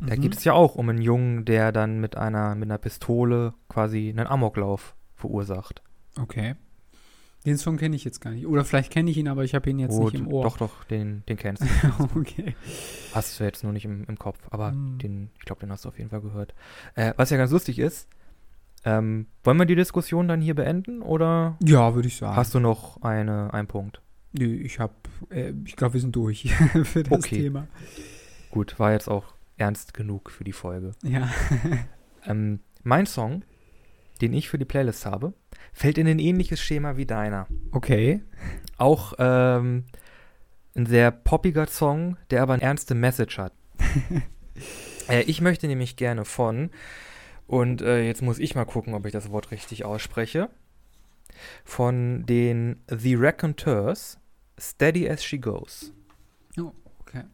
[0.00, 0.20] Da mhm.
[0.20, 4.08] geht es ja auch um einen Jungen, der dann mit einer, mit einer Pistole quasi
[4.08, 5.82] einen Amoklauf verursacht.
[6.22, 6.54] Okay.
[7.46, 8.46] Den Song kenne ich jetzt gar nicht.
[8.46, 10.44] Oder vielleicht kenne ich ihn, aber ich habe ihn jetzt oh, nicht im Ohr.
[10.44, 11.66] Doch, doch, den, den kennst du.
[12.18, 12.54] okay.
[13.14, 14.98] Hast du jetzt nur nicht im, im Kopf, aber mm.
[14.98, 16.54] den, ich glaube, den hast du auf jeden Fall gehört.
[16.96, 18.08] Äh, was ja ganz lustig ist,
[18.84, 21.56] ähm, wollen wir die Diskussion dann hier beenden oder?
[21.62, 22.36] Ja, würde ich sagen.
[22.36, 24.02] Hast du noch eine, einen Punkt?
[24.32, 24.94] Nö, ich habe,
[25.30, 26.54] äh, ich glaube, wir sind durch
[26.84, 27.36] für das okay.
[27.36, 27.68] Thema.
[28.50, 30.92] Gut, war jetzt auch ernst genug für die Folge.
[31.02, 31.30] Ja.
[32.26, 33.44] ähm, mein Song,
[34.20, 35.32] den ich für die Playlist habe,
[35.72, 37.46] fällt in ein ähnliches Schema wie deiner.
[37.72, 38.22] Okay.
[38.76, 39.84] Auch ähm,
[40.74, 43.52] ein sehr poppiger Song, der aber eine ernste Message hat.
[45.08, 46.70] äh, ich möchte nämlich gerne von
[47.50, 50.50] und äh, jetzt muss ich mal gucken, ob ich das Wort richtig ausspreche.
[51.64, 54.18] Von den The Raconteurs,
[54.56, 55.92] Steady as She Goes.
[56.56, 57.24] Oh, okay.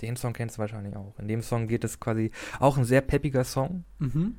[0.00, 1.16] Den Song kennst du wahrscheinlich auch.
[1.20, 3.84] In dem Song geht es quasi auch ein sehr peppiger Song.
[4.00, 4.34] Mhm.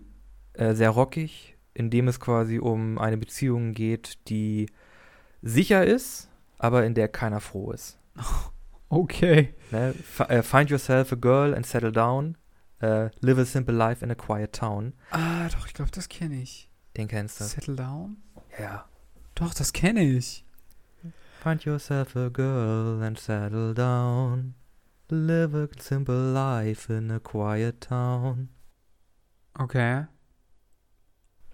[0.53, 4.67] Äh, sehr rockig, in dem es quasi um eine Beziehung geht, die
[5.41, 7.97] sicher ist, aber in der keiner froh ist.
[8.93, 9.53] Okay.
[9.71, 9.95] Ne?
[10.27, 12.35] Äh, find yourself a girl and settle down.
[12.83, 14.91] Uh, Live a Simple Life in a Quiet Town.
[15.11, 16.69] Ah, doch, ich glaube, das kenne ich.
[16.97, 17.45] Den kennst du.
[17.45, 18.17] Settle Down?
[18.59, 18.83] Ja.
[19.35, 20.43] Doch, das kenne ich.
[21.41, 24.55] Find yourself a girl and settle down.
[25.09, 28.49] Live a simple life in a quiet town.
[29.57, 30.05] Okay.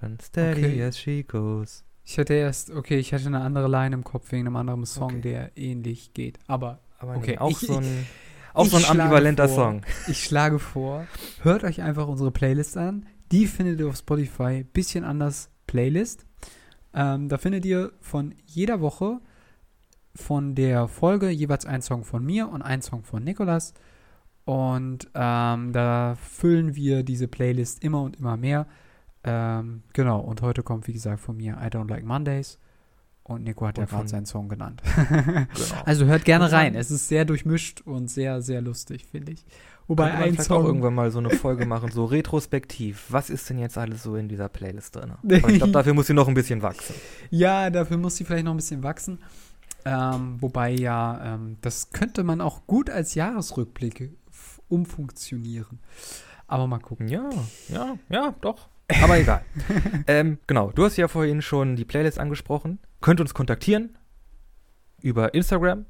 [0.01, 0.83] And steady okay.
[0.83, 1.83] as she goes.
[2.03, 5.17] Ich hatte erst, okay, ich hatte eine andere Line im Kopf wegen einem anderen Song,
[5.17, 5.21] okay.
[5.21, 6.39] der ähnlich geht.
[6.47, 7.31] Aber, Aber okay.
[7.31, 8.05] Nee, auch ich, so ein
[8.53, 9.81] auch so ein ambivalenter vor, Song.
[10.07, 11.05] Ich schlage vor,
[11.41, 13.05] hört euch einfach unsere Playlist an.
[13.31, 14.63] Die findet ihr auf Spotify.
[14.63, 16.25] Bisschen anders Playlist.
[16.93, 19.19] Ähm, da findet ihr von jeder Woche
[20.15, 23.73] von der Folge jeweils ein Song von mir und ein Song von Nikolas.
[24.45, 28.65] Und ähm, da füllen wir diese Playlist immer und immer mehr.
[29.27, 32.59] Ähm, genau, und heute kommt, wie gesagt, von mir I Don't Like Mondays.
[33.23, 34.81] Und Nico hat Und ja gerade seinen Song genannt.
[34.95, 35.45] Genau.
[35.85, 36.75] Also hört gerne rein.
[36.75, 39.45] Es ist sehr durchmischt und sehr, sehr lustig, finde ich.
[39.87, 40.65] Wobei ein vielleicht auch Song.
[40.65, 43.05] irgendwann mal so eine Folge machen, so retrospektiv.
[43.09, 45.11] Was ist denn jetzt alles so in dieser Playlist drin?
[45.23, 46.95] Aber ich glaube, dafür muss sie noch ein bisschen wachsen.
[47.29, 49.19] Ja, dafür muss sie vielleicht noch ein bisschen wachsen.
[49.83, 54.11] Ähm, wobei ja, ähm, das könnte man auch gut als Jahresrückblick
[54.69, 55.79] umfunktionieren.
[56.47, 57.07] Aber mal gucken.
[57.07, 57.29] Ja,
[57.69, 58.69] ja, ja, doch.
[59.01, 59.43] Aber egal.
[60.07, 62.79] ähm, genau, du hast ja vorhin schon die Playlist angesprochen.
[63.01, 63.97] Könnt uns kontaktieren
[65.01, 65.85] über Instagram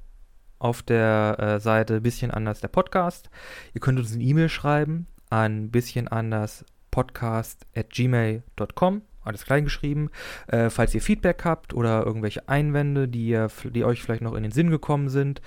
[0.60, 3.30] auf der äh, Seite bisschen anders der Podcast.
[3.74, 9.02] Ihr könnt uns eine E-Mail schreiben an bisschen anders podcast at gmail.com.
[9.24, 10.10] Alles klein geschrieben.
[10.48, 14.44] Äh, falls ihr Feedback habt oder irgendwelche Einwände, die, ihr, die euch vielleicht noch in
[14.44, 15.42] den Sinn gekommen sind,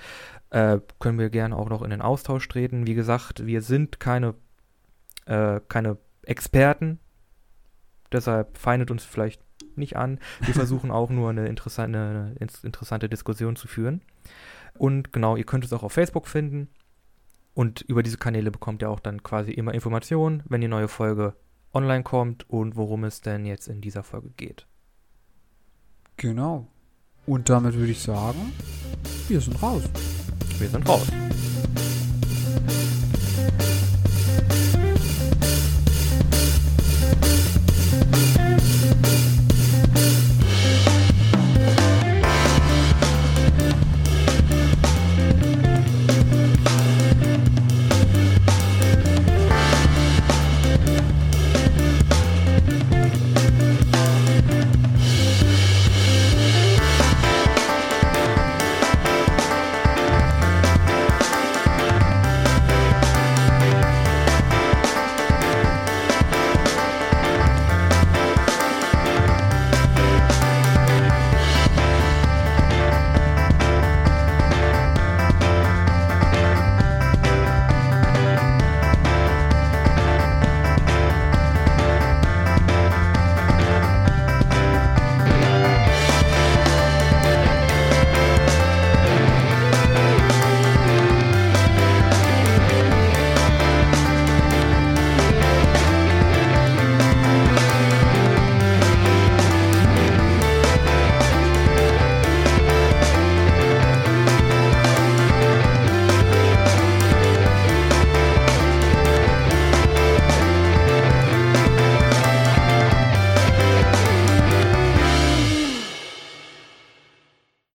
[0.51, 2.85] äh, können wir gerne auch noch in den Austausch treten.
[2.85, 4.35] Wie gesagt, wir sind keine,
[5.25, 6.99] äh, keine Experten.
[8.11, 9.41] Deshalb feindet uns vielleicht
[9.75, 10.19] nicht an.
[10.41, 14.01] Wir versuchen auch nur eine interessante, eine interessante Diskussion zu führen.
[14.77, 16.69] Und genau, ihr könnt es auch auf Facebook finden.
[17.53, 21.35] Und über diese Kanäle bekommt ihr auch dann quasi immer Informationen, wenn die neue Folge
[21.73, 24.67] online kommt und worum es denn jetzt in dieser Folge geht.
[26.17, 26.67] Genau.
[27.25, 28.53] Und damit würde ich sagen,
[29.27, 29.83] wir sind raus.
[30.59, 31.07] Wir sind raus.